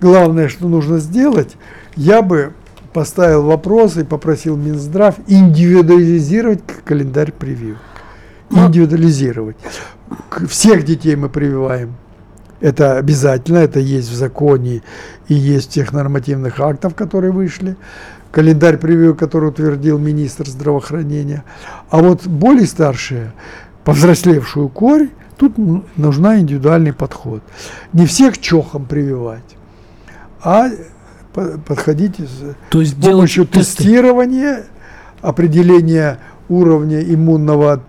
[0.00, 1.56] главное, что нужно сделать,
[1.96, 2.52] я бы
[2.92, 7.78] поставил вопрос и попросил Минздрав индивидуализировать календарь прививок.
[8.50, 9.56] Ну, индивидуализировать.
[10.48, 11.96] Всех детей мы прививаем.
[12.60, 14.82] Это обязательно, это есть в законе
[15.28, 17.76] и есть в тех нормативных актах, которые вышли
[18.32, 21.44] календарь прививок, который утвердил министр здравоохранения.
[21.90, 23.32] А вот более старшие,
[23.84, 25.08] повзрослевшую корь,
[25.38, 25.54] тут
[25.96, 27.42] нужна индивидуальный подход.
[27.92, 29.56] Не всех чохом прививать,
[30.42, 30.68] а
[31.66, 32.16] подходить
[32.70, 34.64] То есть с помощью тестирования,
[35.22, 36.18] определения
[36.48, 37.82] уровня иммунного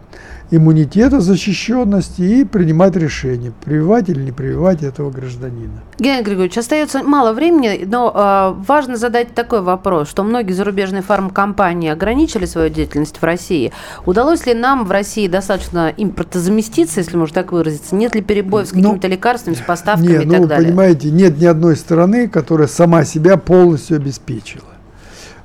[0.51, 5.81] иммунитета, защищенности и принимать решение, прививать или не прививать этого гражданина.
[5.99, 11.89] Геннадий Григорьевич, остается мало времени, но э, важно задать такой вопрос, что многие зарубежные фармкомпании
[11.89, 13.71] ограничили свою деятельность в России.
[14.05, 17.95] Удалось ли нам в России достаточно импортозаместиться, если можно так выразиться?
[17.95, 20.67] Нет ли перебоев с ну, какими-то ну, лекарствами, с поставками нет, и так ну, далее?
[20.67, 24.63] понимаете, нет ни одной страны, которая сама себя полностью обеспечила.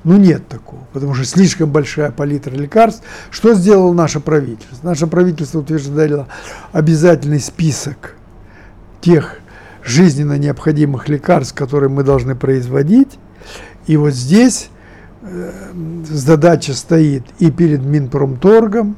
[0.05, 3.03] Ну, нет такого, потому что слишком большая палитра лекарств.
[3.31, 4.77] Что сделало наше правительство?
[4.83, 6.27] Наше правительство утверждало
[6.71, 8.13] обязательный список
[9.01, 9.39] тех
[9.83, 13.17] жизненно необходимых лекарств, которые мы должны производить.
[13.87, 14.69] И вот здесь
[15.23, 15.51] э,
[16.07, 18.97] задача стоит и перед Минпромторгом,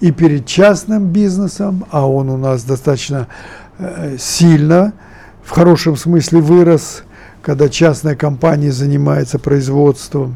[0.00, 3.28] и перед частным бизнесом, а он у нас достаточно
[3.78, 4.92] э, сильно,
[5.42, 7.04] в хорошем смысле вырос–
[7.46, 10.34] когда частная компания занимается производством,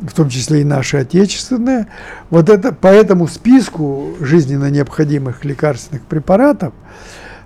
[0.00, 1.86] в том числе и наши отечественные,
[2.30, 6.74] вот это по этому списку жизненно необходимых лекарственных препаратов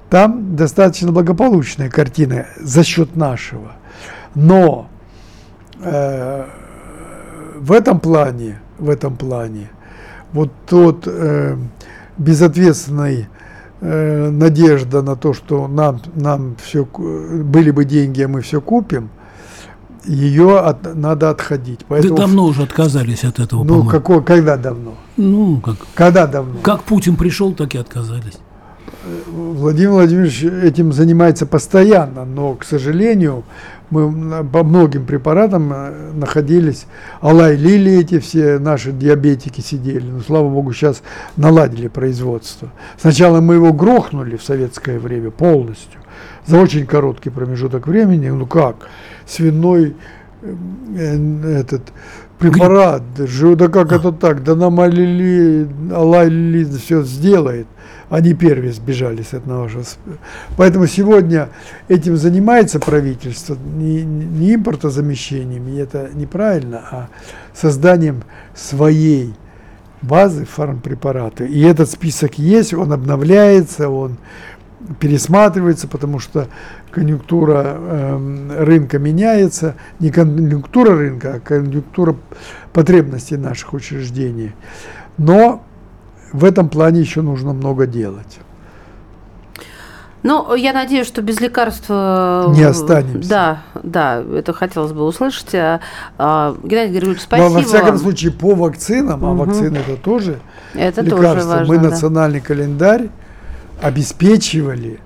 [0.09, 3.73] там достаточно благополучная картина за счет нашего.
[4.35, 4.89] Но
[5.83, 6.47] э,
[7.57, 9.69] в этом плане, в этом плане,
[10.33, 11.59] вот тот э,
[12.17, 13.29] безответственный
[13.81, 19.11] надежда на то, что нам, нам все, были бы деньги, а мы все купим,
[20.05, 21.81] ее от, надо отходить.
[21.89, 23.65] Поэтому, да давно уже отказались от этого.
[23.65, 24.95] Ну, какого, когда давно?
[25.17, 25.77] Ну, как?
[25.95, 26.59] Когда давно?
[26.63, 28.39] Как Путин пришел, так и отказались.
[29.29, 33.45] Владимир Владимирович этим занимается постоянно, но, к сожалению,
[33.91, 36.87] мы по многим препаратам э, находились,
[37.21, 41.03] Алай Лили эти все наши диабетики сидели, но, слава богу, сейчас
[41.37, 42.73] наладили производство.
[42.99, 46.01] Сначала мы его грохнули в советское время полностью,
[46.47, 48.89] за очень короткий промежуток времени, ну как,
[49.27, 49.95] свиной
[50.43, 51.83] э, этот
[52.39, 57.67] препарат, да как это так, да нам Алили, Алай Лили все сделает
[58.11, 59.69] они первые сбежали с этого.
[60.57, 61.49] Поэтому сегодня
[61.89, 67.09] этим занимается правительство, не, не импортозамещением, и это неправильно, а
[67.55, 68.23] созданием
[68.55, 69.35] своей
[70.03, 71.45] базы фармпрепарата.
[71.45, 74.19] И этот список есть, он обновляется, он
[75.01, 76.49] пересматривается, потому что
[76.91, 82.15] конъюнктура э, рынка меняется, не конъюнктура рынка, а конъюнктура
[82.73, 84.53] потребностей наших учреждений.
[85.19, 85.65] Но
[86.33, 88.39] в этом плане еще нужно много делать.
[90.23, 92.53] Ну, я надеюсь, что без лекарства...
[92.53, 93.29] Не останемся.
[93.29, 95.55] Да, да, это хотелось бы услышать.
[95.55, 95.81] А,
[96.19, 97.99] а, Геннадий Григорьевич, спасибо Но, во всяком вам.
[97.99, 99.31] случае, по вакцинам, угу.
[99.31, 100.41] а вакцины это тоже
[100.75, 101.91] это лекарство, тоже важно, мы да.
[101.91, 103.11] национальный календарь
[103.81, 104.99] обеспечивали,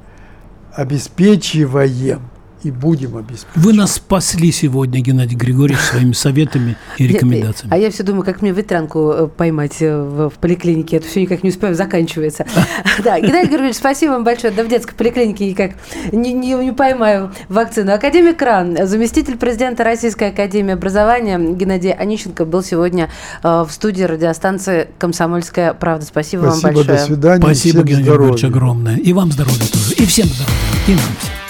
[0.73, 2.30] обеспечиваем
[2.63, 3.57] и будем обеспечивать.
[3.57, 7.75] Вы нас спасли сегодня, Геннадий Григорьевич, своими советами и рекомендациями.
[7.75, 10.99] А я все думаю, как мне ветрянку э, поймать э, в поликлинике.
[10.99, 12.47] Это все никак не успею, заканчивается.
[13.03, 14.53] Да, Геннадий Григорьевич, спасибо вам большое.
[14.53, 15.73] Да в детской поликлинике никак
[16.13, 17.93] не, поймаю вакцину.
[17.95, 23.11] Академик РАН, заместитель президента Российской Академии Образования Геннадий Анищенко был сегодня
[23.43, 26.05] э, в студии радиостанции «Комсомольская правда».
[26.05, 26.99] Спасибо, спасибо вам большое.
[26.99, 27.43] до свидания.
[27.43, 28.97] Спасибо, Геннадий Григорьевич, огромное.
[28.97, 29.95] И вам здоровья тоже.
[29.95, 30.55] И всем здоровья.
[30.89, 31.50] И нам всем.